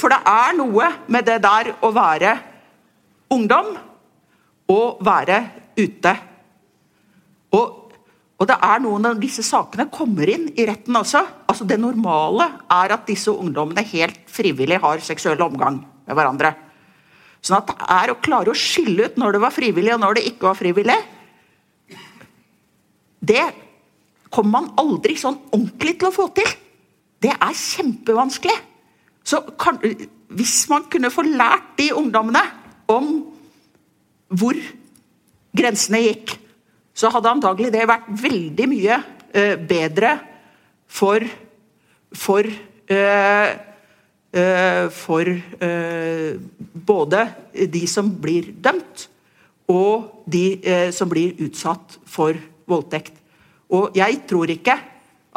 [0.00, 2.36] For det er noe med det der å være
[3.32, 3.74] ungdom
[4.70, 5.42] og være
[5.78, 6.14] ute.
[7.56, 7.76] Og
[8.40, 11.20] og det er noen av disse sakene kommer inn i retten også.
[11.44, 16.54] Altså Det normale er at disse ungdommene helt frivillig har seksuell omgang med hverandre.
[17.44, 20.16] Sånn at det er å klare å skille ut når det var frivillig og når
[20.16, 20.96] det ikke var frivillig,
[23.20, 23.44] det
[24.32, 26.48] kommer man aldri sånn ordentlig til å få til.
[27.20, 28.56] Det er kjempevanskelig.
[29.20, 29.76] Så kan,
[30.32, 32.40] hvis man kunne få lært de ungdommene
[32.88, 33.12] om
[34.30, 34.58] hvor
[35.56, 36.36] grensene gikk,
[36.94, 38.98] så hadde antagelig det vært veldig mye
[39.32, 40.16] eh, bedre
[40.90, 41.24] for
[42.10, 43.50] for eh,
[44.34, 45.30] eh, for
[46.90, 47.22] både
[47.70, 49.06] de som blir dømt,
[49.70, 52.34] og de som blir utsatt for
[52.66, 53.14] voldtekt.
[53.70, 54.74] Og jeg tror ikke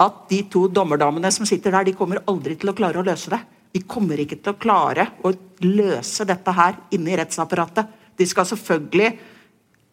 [0.02, 3.30] at de to dommerdamene som sitter der, de kommer aldri til å klare å løse
[3.30, 3.41] det.
[3.74, 5.34] De kommer ikke til å klare å
[5.66, 8.03] løse dette her inne i rettsapparatet.
[8.18, 9.14] De skal selvfølgelig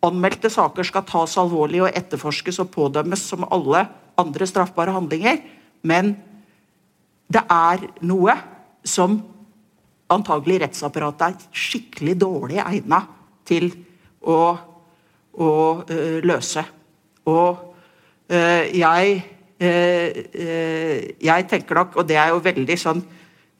[0.00, 3.82] Anmeldte saker skal tas alvorlig og etterforskes og pådømmes som alle
[4.20, 5.42] andre straffbare handlinger.
[5.84, 6.14] Men
[7.28, 8.32] det er noe
[8.80, 9.18] som
[10.10, 13.02] antagelig rettsapparatet er skikkelig dårlig egna
[13.46, 13.68] til
[14.24, 14.38] å,
[15.36, 15.50] å
[15.84, 16.64] uh, løse.
[17.28, 17.60] Og
[18.32, 19.20] uh, jeg
[19.60, 20.08] uh,
[21.20, 23.04] Jeg tenker nok, og det er jo veldig sånn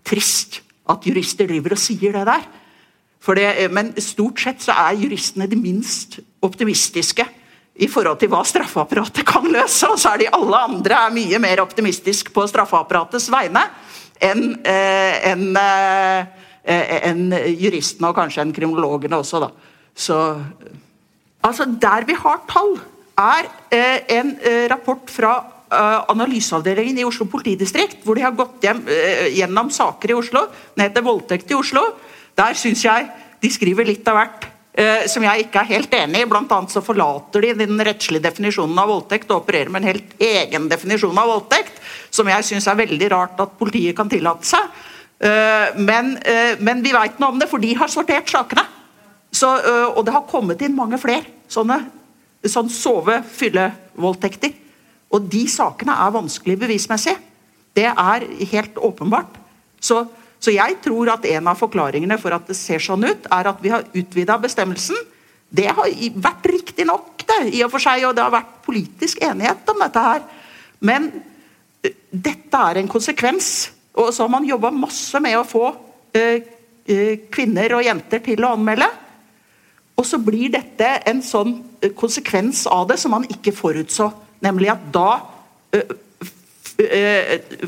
[0.08, 2.48] trist at jurister driver og sier det der.
[3.20, 7.26] Det, men stort sett så er juristene de minst optimistiske
[7.80, 9.88] i forhold til hva straffeapparatet kan løse.
[9.88, 13.64] Og så er de alle andre mye mer optimistiske på straffeapparatets vegne
[14.20, 17.22] enn eh, en, eh, en
[17.56, 19.40] juristene og kanskje enn kriminologene også.
[19.46, 19.48] Da.
[19.96, 20.18] Så,
[21.40, 22.76] altså Der vi har tall,
[23.20, 25.32] er eh, en eh, rapport fra
[25.72, 30.46] eh, analyseavdelingen i Oslo politidistrikt, hvor de har gått hjem, eh, gjennom saker i Oslo.
[30.76, 31.88] Den heter 'Voldtekt i Oslo'.
[32.40, 33.10] Der syns jeg
[33.40, 34.46] de skriver litt av hvert
[34.80, 36.28] eh, som jeg ikke er helt enig i.
[36.28, 40.14] Blant annet så forlater de den rettslige definisjonen av voldtekt og opererer med en helt
[40.24, 41.80] egen definisjon av voldtekt,
[42.12, 44.68] som jeg syns er veldig rart at politiet kan tillate seg.
[45.20, 48.64] Eh, men, eh, men, vi veit noe om det, for de har sortert sakene.
[49.32, 51.82] Så, eh, og det har kommet inn mange flere sånne
[52.46, 54.54] sånn sove-fylle-voldtekter.
[55.12, 57.16] Og de sakene er vanskelig bevismessig.
[57.76, 59.36] Det er helt åpenbart.
[59.80, 60.06] Så
[60.40, 63.58] så jeg tror at en av forklaringene for at det ser sånn ut, er at
[63.60, 64.96] vi har utvida bestemmelsen.
[65.52, 69.20] Det har vært riktig nok, det, i og for seg, og det har vært politisk
[69.26, 70.24] enighet om dette her.
[70.80, 71.10] Men
[71.84, 73.50] eh, dette er en konsekvens.
[74.00, 78.46] Og så har man jobba masse med å få uh, uh, kvinner og jenter til
[78.46, 78.86] å anmelde.
[80.00, 81.58] Og så blir dette en sånn
[81.98, 84.08] konsekvens av det som man ikke forutså.
[84.40, 85.10] Nemlig at da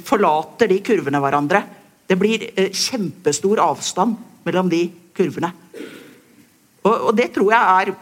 [0.08, 1.60] forlater de kurvene hverandre.
[2.12, 4.84] Det blir eh, kjempestor avstand mellom de
[5.16, 5.48] kurvene.
[6.82, 7.92] Og, og, Det tror jeg er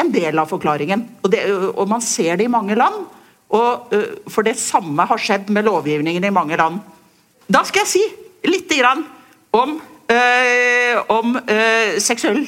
[0.00, 1.02] en, del av forklaringen.
[1.20, 1.42] Og, det,
[1.74, 3.02] og, Man ser det i mange land.
[3.50, 6.78] Og, uh, for det samme har skjedd med lovgivningen i mange land.
[7.50, 8.04] Da skal jeg si
[8.46, 8.72] litt
[9.52, 12.46] om, øh, om øh, seksuell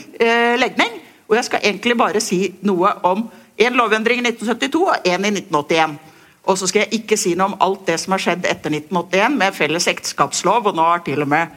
[0.63, 0.95] legning.
[1.27, 3.27] Og jeg skal egentlig bare si noe om
[3.59, 5.99] en lovendring i 1972 og en i 1981.
[6.43, 9.36] Og så skal jeg ikke si noe om alt det som har skjedd etter 1981
[9.38, 11.53] med felles ekteskapslov, og nå har til og med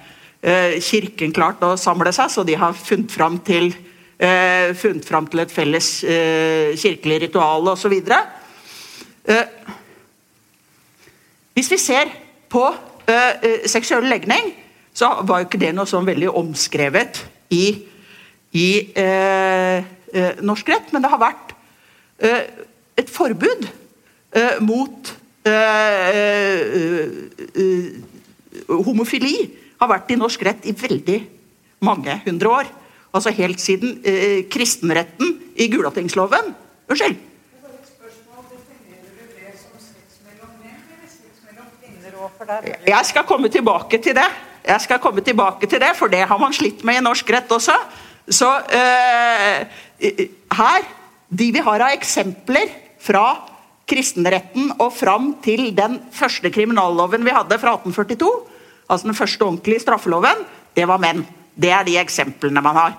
[0.45, 3.71] eh, Kirken klart å samle seg, så de har funnet fram til,
[4.21, 7.95] eh, funnet fram til et felles eh, kirkelig ritual osv.
[7.97, 9.47] Eh,
[11.57, 12.11] hvis vi ser
[12.51, 12.67] på
[13.69, 14.47] seksuell legning,
[14.97, 17.19] så var jo ikke det noe sånn veldig omskrevet
[17.53, 17.67] i,
[18.57, 18.69] i
[20.41, 21.53] norsk rett, men det har vært
[22.97, 23.67] et forbud
[24.36, 25.13] eh, mot
[25.47, 26.09] eh,
[27.55, 27.93] eh,
[28.86, 29.36] homofili
[29.79, 31.19] har vært i norsk rett i veldig
[31.86, 32.73] mange hundre år.
[33.15, 36.51] Altså helt siden eh, kristenretten i Gulatingsloven.
[36.89, 37.17] Unnskyld.
[42.86, 44.27] Jeg skal komme tilbake til det.
[44.65, 47.51] Jeg skal komme tilbake til det, For det har man slitt med i norsk rett
[47.51, 47.75] også.
[48.27, 49.59] Så uh,
[50.57, 50.88] her,
[51.29, 52.69] De vi har av eksempler
[53.01, 53.55] fra
[53.89, 58.29] kristenretten og fram til den første kriminalloven vi hadde fra 1842,
[58.89, 61.23] altså den første ordentlige straffeloven, det var menn.
[61.55, 62.95] Det er de eksemplene man har.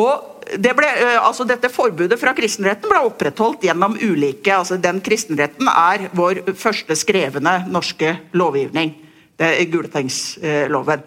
[0.00, 0.88] Og det ble,
[1.20, 6.96] altså Dette forbudet fra kristenretten ble opprettholdt gjennom ulike altså Den kristenretten er vår første
[6.98, 8.94] skrevne norske lovgivning.
[9.38, 11.04] Det er Gulatingsloven.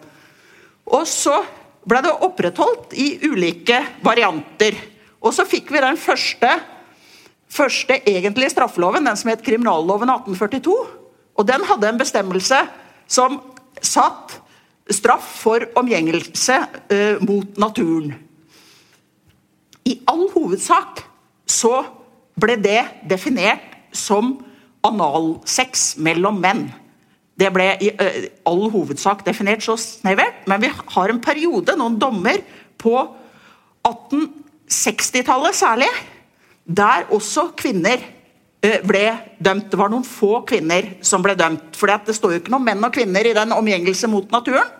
[0.94, 1.36] Og så
[1.84, 4.76] ble det opprettholdt i ulike varianter.
[5.24, 6.50] Og så fikk vi den første,
[7.54, 10.74] første egentlige straffeloven, den som het kriminalloven 1842.
[11.34, 12.60] Og den hadde en bestemmelse
[13.10, 13.40] som
[13.82, 14.38] satt
[14.92, 16.58] straff for omgjengelse
[16.92, 18.14] eh, mot naturen.
[19.84, 21.04] I all hovedsak
[21.50, 21.82] så
[22.40, 24.38] ble det definert som
[24.84, 26.66] analsex mellom menn.
[27.34, 31.96] Det ble i uh, all hovedsak definert så snevert, men vi har en periode, noen
[31.98, 32.42] dommer,
[32.78, 32.94] på
[33.88, 35.88] 1860-tallet særlig,
[36.64, 39.04] der også kvinner uh, ble
[39.38, 39.70] dømt.
[39.72, 41.74] Det var noen få kvinner som ble dømt.
[41.76, 44.70] For det står jo ikke noe om menn og kvinner i den omgjengelse mot naturen.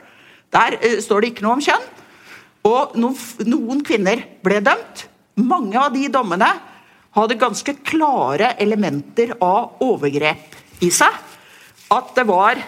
[0.55, 1.91] Der uh, står det ikke noe om kjønn.
[2.64, 5.09] Og noen, noen kvinner ble dømt.
[5.45, 6.49] Mange av de dommene
[7.14, 11.14] hadde ganske klare elementer av overgrep i seg.
[11.95, 12.59] At det var,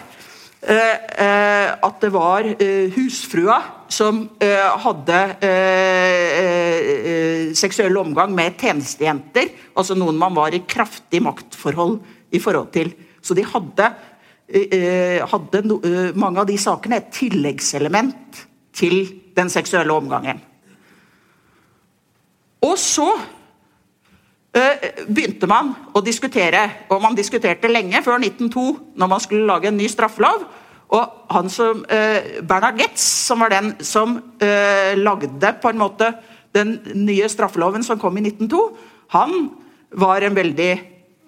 [0.61, 3.57] eh, eh, at det var eh, husfrua
[3.93, 9.49] som eh, hadde eh, seksuell omgang med tjenestejenter.
[9.77, 11.99] Altså noen man var i kraftig maktforhold
[12.35, 12.91] i forhold til.
[13.23, 13.87] Så de hadde,
[15.31, 15.79] hadde no,
[16.15, 18.45] mange av de sakene et tilleggselement
[18.77, 18.95] til
[19.35, 20.39] den seksuelle omgangen.
[22.63, 23.09] Og så
[24.53, 28.63] begynte man å diskutere, og man diskuterte lenge før 1902,
[28.97, 30.47] når man skulle lage en ny straffelov.
[30.95, 36.13] Og han som, eh, Bernhard Getz, som var den som eh, lagde på en måte
[36.55, 38.61] den nye straffeloven som kom i 1902,
[39.09, 39.51] han
[39.91, 40.71] var en veldig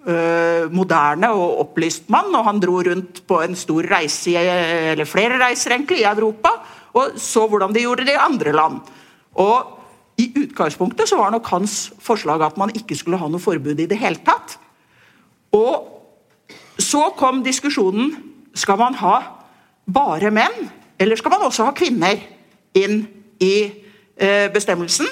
[0.06, 2.34] eh, moderne og opplyst mann.
[2.34, 6.56] og Han dro rundt på en stor reise, eller flere reiser egentlig, i Europa
[6.96, 8.80] og så hvordan de gjorde det i andre land.
[9.38, 9.76] Og
[10.20, 13.88] i utgangspunktet så var nok hans forslag at man ikke skulle ha noe forbud i
[13.90, 14.58] det hele tatt.
[15.56, 15.86] Og
[16.80, 18.12] så kom diskusjonen
[18.54, 19.16] skal man ha
[19.92, 20.68] bare menn,
[21.00, 22.20] eller skal man også ha kvinner
[22.76, 23.02] inn
[23.40, 23.54] i
[24.16, 25.08] eh, bestemmelsen.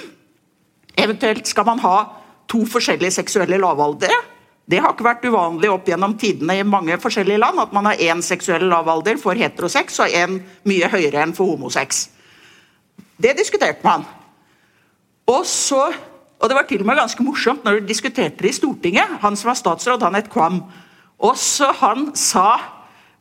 [0.98, 1.96] Eventuelt skal man ha
[2.48, 4.16] to forskjellige seksuelle lavaldere.
[4.68, 8.02] Det har ikke vært uvanlig opp gjennom tidene i mange forskjellige land at man har
[8.04, 12.08] én seksuell lavalder for heterosex og én mye høyere enn for homosex.
[13.16, 14.04] Det diskuterte man.
[15.28, 15.88] Og så,
[16.38, 19.18] og det var til og med ganske morsomt når de diskuterte det i Stortinget.
[19.24, 20.60] Han som var statsråd, han het Kvam.
[21.18, 22.58] Og så han sa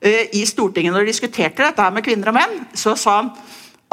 [0.06, 3.32] i Stortinget når de diskuterte dette her med kvinner og menn, så sa han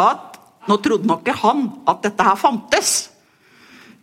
[0.03, 0.35] at
[0.69, 2.93] nå trodde nok ikke han at dette her fantes.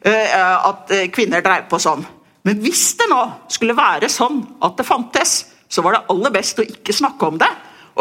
[0.01, 2.01] Uh, at uh, kvinner dreiv på sånn.
[2.47, 3.19] Men hvis det nå
[3.53, 5.35] skulle være sånn at det fantes,
[5.69, 7.49] så var det aller best å ikke snakke om det.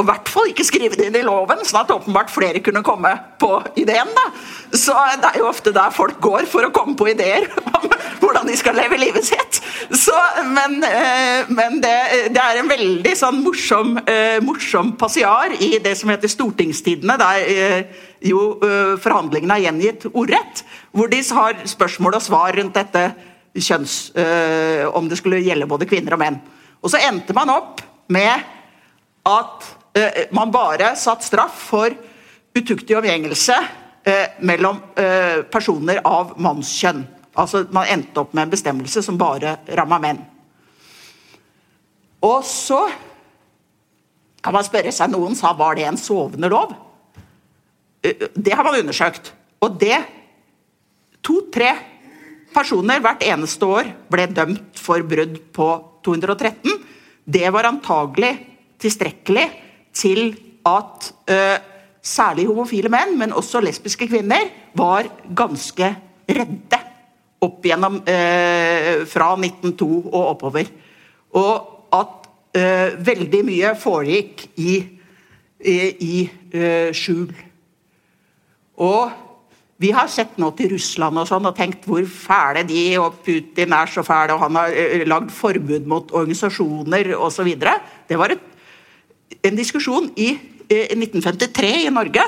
[0.01, 2.81] Og i hvert fall ikke skrive det inn i loven, sånn at åpenbart flere kunne
[2.85, 4.09] komme på ideen.
[4.17, 4.23] da.
[4.73, 7.45] Så det er jo ofte der folk går for å komme på ideer
[7.77, 7.91] om
[8.23, 9.59] hvordan de skal leve livet sitt.
[9.93, 10.15] Så,
[10.49, 11.93] men, eh, men det,
[12.33, 17.51] det, er en veldig sånn morsom, eh, morsom passiar i det som heter Stortingstidene, der
[17.53, 18.41] eh, jo
[19.01, 20.63] forhandlingene er gjengitt ordrett,
[20.97, 23.11] hvor de har spørsmål og svar rundt dette
[23.57, 24.13] kjønns...
[24.91, 26.37] Om det skulle gjelde både kvinner og menn.
[26.85, 27.81] Og så endte man opp
[28.13, 28.45] med
[29.29, 29.71] at
[30.31, 31.95] man bare satt straff for
[32.55, 33.57] utuktig omgjengelse
[34.05, 37.05] eh, mellom eh, personer av mannskjønn.
[37.39, 40.21] Altså Man endte opp med en bestemmelse som bare ramma menn.
[42.27, 42.81] Og så
[44.41, 46.73] kan man spørre seg Noen sa var det en sovende lov.
[48.01, 49.33] Det har man undersøkt.
[49.61, 49.99] Og det
[51.21, 51.75] To-tre
[52.55, 55.67] personer hvert eneste år ble dømt for brudd på
[56.07, 56.79] 213.
[57.29, 58.31] Det var antagelig
[58.81, 59.45] tilstrekkelig
[60.01, 60.33] til
[60.67, 61.59] at uh,
[62.03, 65.93] særlig homofile menn, men også lesbiske kvinner, var ganske
[66.31, 66.81] redde
[67.41, 70.71] opp gjennom uh, fra 1902 og oppover.
[71.37, 74.77] Og at uh, veldig mye foregikk i,
[75.61, 76.15] i, i
[76.97, 77.29] skjul.
[78.81, 79.11] Og
[79.81, 83.73] vi har sett nå til Russland og sånn og tenkt hvor fæle de og Putin
[83.73, 87.49] er så fæl, og han har lagd forbud mot organisasjoner osv.
[87.57, 88.50] Det var et
[89.43, 90.33] en diskusjon i
[90.71, 92.25] 1953 eh, i Norge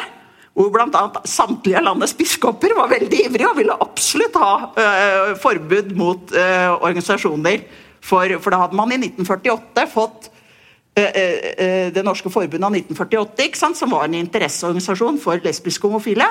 [0.53, 1.23] hvor bl.a.
[1.25, 7.65] samtlige landets biskoper var veldig ivrige og ville absolutt ha uh, forbud mot uh, organisasjoner.
[8.03, 13.95] For, for, da hadde man i 1948 fått uh, Det norske forbundet av 1948, som
[13.97, 16.29] var en interesseorganisasjon for lesbiske homofile.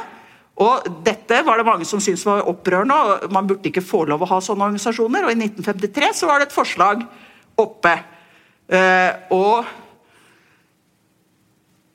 [0.61, 4.22] Og Dette var det mange som syntes var opprørende, og man burde ikke få lov
[4.22, 5.26] å ha sånne organisasjoner.
[5.26, 7.01] og I 1953 så var det et forslag
[7.57, 7.95] oppe.
[9.34, 9.65] og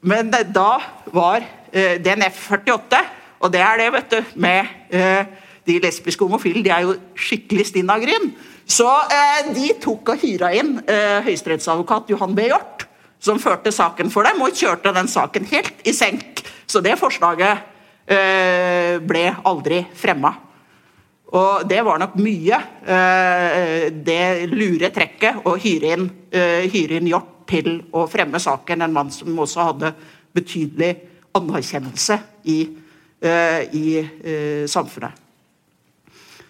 [0.07, 0.77] men da
[1.11, 1.43] var
[1.75, 3.01] eh, DNF F-48,
[3.43, 5.27] og det er det, vet du, med eh,
[5.67, 6.63] de lesbiske homofile.
[6.65, 8.31] De er jo skikkelig stinn av gryn.
[8.67, 12.47] Så eh, de tok og hyra inn eh, høyesterettsadvokat Johan B.
[12.53, 12.87] Hjort,
[13.19, 17.67] som førte saken for dem, og kjørte den saken helt i senk Så det forslaget
[18.07, 20.37] eh, ble aldri fremma.
[21.35, 27.36] Og det var nok mye eh, det lure trekket å hyre inn, hyre inn Hjort
[27.49, 28.85] til å fremme saken.
[28.85, 29.93] En mann som også hadde
[30.37, 30.95] betydelig
[31.37, 32.19] anerkjennelse
[32.53, 32.59] i,
[33.25, 35.23] uh, i uh, samfunnet.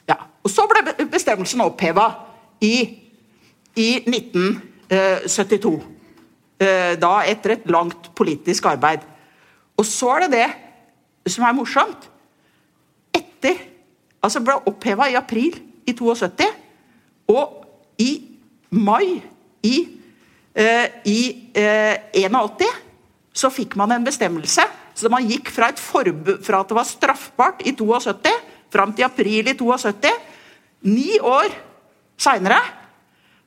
[0.06, 0.20] Ja.
[0.42, 2.08] Og så ble bestemmelsen oppheva
[2.62, 2.76] i,
[3.74, 5.74] i 1972.
[6.56, 9.02] Eh, da etter et langt politisk arbeid.
[9.76, 12.06] Og så er det det som er morsomt.
[13.12, 13.58] Etter
[14.24, 15.54] Altså ble oppheva i april
[15.86, 16.46] i 72.
[17.30, 17.66] Og
[18.02, 18.10] i
[18.74, 19.20] mai
[19.62, 19.76] i,
[20.56, 21.20] i
[21.52, 22.64] eh, 81
[23.36, 24.64] så fikk man en bestemmelse.
[24.96, 28.32] Så man gikk fra, fra at det var straffbart i 72
[28.72, 30.12] fram til april i 72.
[30.88, 31.52] Ni år
[32.16, 32.58] seinere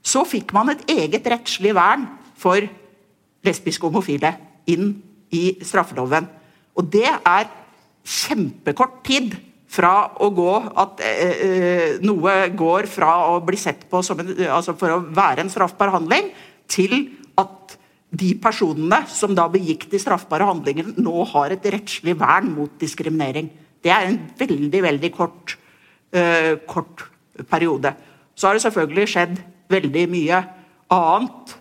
[0.06, 2.06] så fikk man et eget rettslig vern
[2.40, 2.62] for
[3.46, 4.36] lesbiske og homofile
[4.70, 4.94] inn
[5.34, 6.28] i straffeloven.
[6.78, 7.50] Og det er
[8.06, 9.36] kjempekort tid
[9.70, 14.74] fra å gå at eh, eh, noe går fra å bli sett på en, altså
[14.78, 16.32] for å være en straffbar handling,
[16.70, 16.96] til
[17.40, 17.78] at
[18.10, 23.50] de personene som da begikk de straffbare handlingene, nå har et rettslig vern mot diskriminering.
[23.84, 25.56] Det er en veldig, veldig kort,
[26.16, 27.06] uh, kort
[27.50, 27.94] periode.
[28.36, 29.36] Så har det selvfølgelig skjedd
[29.70, 30.42] veldig mye
[30.96, 31.54] annet,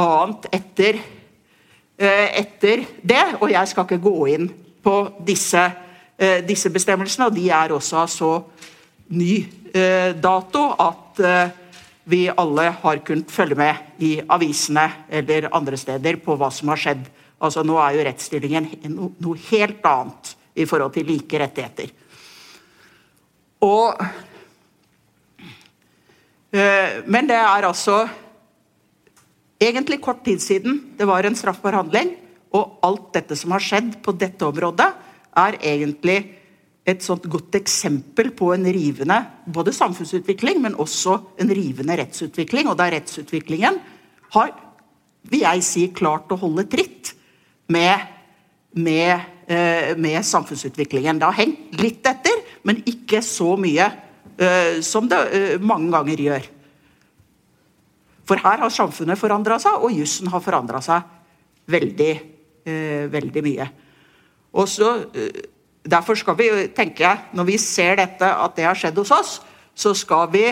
[0.00, 4.50] annet etter, uh, etter det, og jeg skal ikke gå inn
[4.84, 7.30] på disse uh, disse bestemmelsene.
[7.30, 8.34] Og de er også av så
[9.16, 9.32] ny
[10.20, 11.18] dato at
[12.10, 16.80] vi alle har kunnet følge med i avisene eller andre steder på hva som har
[16.80, 17.04] skjedd.
[17.40, 18.66] Altså Nå er jo rettsstillingen
[19.22, 21.92] noe helt annet i forhold til like rettigheter.
[23.64, 24.02] Og
[27.06, 28.08] Men det er altså
[29.62, 32.16] egentlig kort tid siden det var en straffbar handling.
[32.50, 34.88] Og alt dette som har skjedd på dette området,
[35.38, 36.39] er egentlig
[36.88, 39.18] et sånt godt eksempel på en rivende
[39.52, 42.70] både samfunnsutvikling, men også en rivende rettsutvikling.
[42.70, 43.76] Og der rettsutviklingen
[44.34, 44.54] har,
[45.28, 47.12] vil jeg si, klart å holde tritt
[47.70, 48.06] med,
[48.72, 51.20] med, eh, med samfunnsutviklingen.
[51.20, 53.90] Det har hengt litt etter, men ikke så mye
[54.40, 56.50] eh, som det eh, mange ganger gjør.
[58.30, 61.16] For her har samfunnet forandra seg, og jussen har forandra seg
[61.70, 62.12] veldig,
[63.10, 63.64] veldig mye.
[64.54, 64.90] Og så,
[65.90, 69.36] Derfor skal vi, tenker jeg, når vi ser dette, at det har skjedd hos oss,
[69.74, 70.44] så skal vi,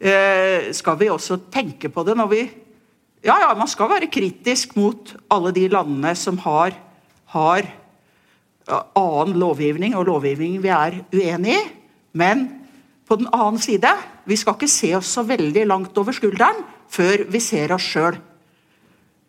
[0.00, 2.44] eh, skal vi også tenke på det når vi
[3.26, 6.76] Ja, ja, man skal være kritisk mot alle de landene som har,
[7.32, 7.66] har
[8.68, 11.64] annen lovgivning, og lovgivning vi er uenig i.
[12.12, 12.46] Men
[13.08, 13.90] på den annen side,
[14.26, 18.18] vi skal ikke se oss så veldig langt over skulderen før vi ser oss sjøl.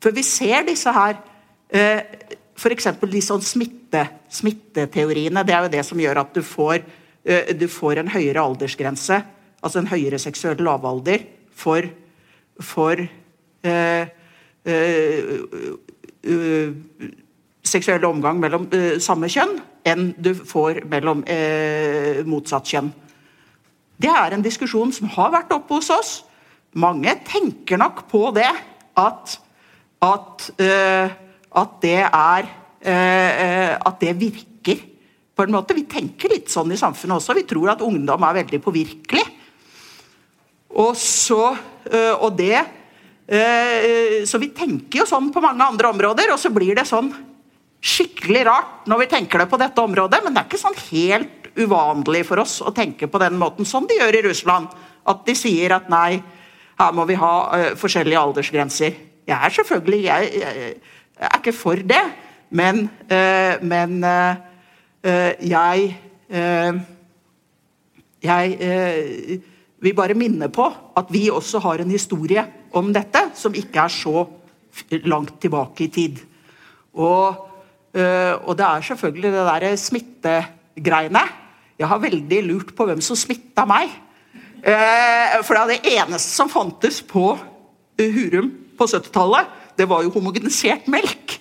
[0.04, 1.18] Før vi ser disse her
[1.70, 2.02] eh,
[2.58, 2.90] F.eks.
[3.06, 4.04] de sånn smitte,
[4.34, 5.44] smitteteoriene.
[5.46, 6.82] Det er jo det som gjør at du får,
[7.30, 9.22] uh, du får en høyere aldersgrense.
[9.62, 11.26] Altså en høyere seksuell lavalder
[11.58, 11.86] for,
[12.58, 14.06] for uh,
[14.74, 15.34] uh,
[17.68, 18.68] seksuell omgang mellom
[19.04, 21.22] samme kjønn enn du får mellom
[22.28, 22.90] motsatt kjønn.
[24.00, 26.12] Det er en diskusjon som har vært oppe hos oss.
[26.76, 28.50] Mange tenker nok på det
[29.00, 29.38] at,
[30.04, 30.50] at
[31.58, 32.48] at det er
[32.82, 34.84] eh, At det virker,
[35.38, 35.76] på en måte.
[35.78, 37.36] Vi tenker litt sånn i samfunnet også.
[37.38, 39.26] Vi tror at ungdom er veldig påvirkelig.
[40.78, 41.42] Og så
[41.90, 46.54] eh, Og det eh, Så vi tenker jo sånn på mange andre områder, og så
[46.54, 47.14] blir det sånn
[47.88, 51.46] skikkelig rart når vi tenker det på dette området, men det er ikke sånn helt
[51.58, 54.72] uvanlig for oss å tenke på den måten, som de gjør i Russland.
[55.08, 56.18] At de sier at nei,
[56.82, 58.98] her må vi ha uh, forskjellige aldersgrenser.
[59.28, 60.74] Jeg er selvfølgelig jeg, jeg,
[61.18, 62.04] jeg er ikke for det,
[62.50, 64.36] men, uh, men uh,
[65.42, 65.96] jeg
[68.28, 69.40] Jeg
[69.80, 70.66] vil bare minne på
[70.98, 72.42] at vi også har en historie
[72.76, 74.24] om dette som ikke er så
[75.06, 76.18] langt tilbake i tid.
[76.98, 77.38] Og,
[77.94, 81.22] og det er selvfølgelig det derre smittegreiene.
[81.80, 83.94] Jeg har veldig lurt på hvem som smitta meg.
[85.46, 87.38] For det er det eneste som fantes på
[88.02, 91.38] Hurum på 70-tallet det var jo homogenisert melk.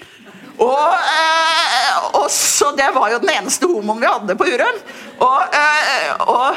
[0.56, 4.78] Og, eh, og, så Det var jo den eneste homoen vi hadde på Urøren.
[5.20, 6.56] Og, eh, og,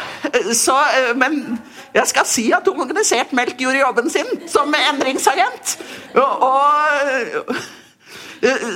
[0.56, 1.60] så, eh, men
[1.94, 5.78] jeg skal si at homogenisert melk gjorde jobben sin som endringsagent.
[6.16, 7.56] Og, og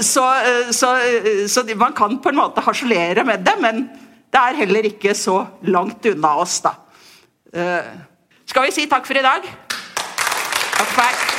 [0.03, 0.25] så,
[0.71, 0.89] så,
[1.47, 3.85] så, man kan på en måte harselere med det, men
[4.33, 6.75] det er heller ikke så langt unna oss, da.
[8.49, 9.47] Skal vi si takk for i dag?
[9.69, 11.32] Takk for meg.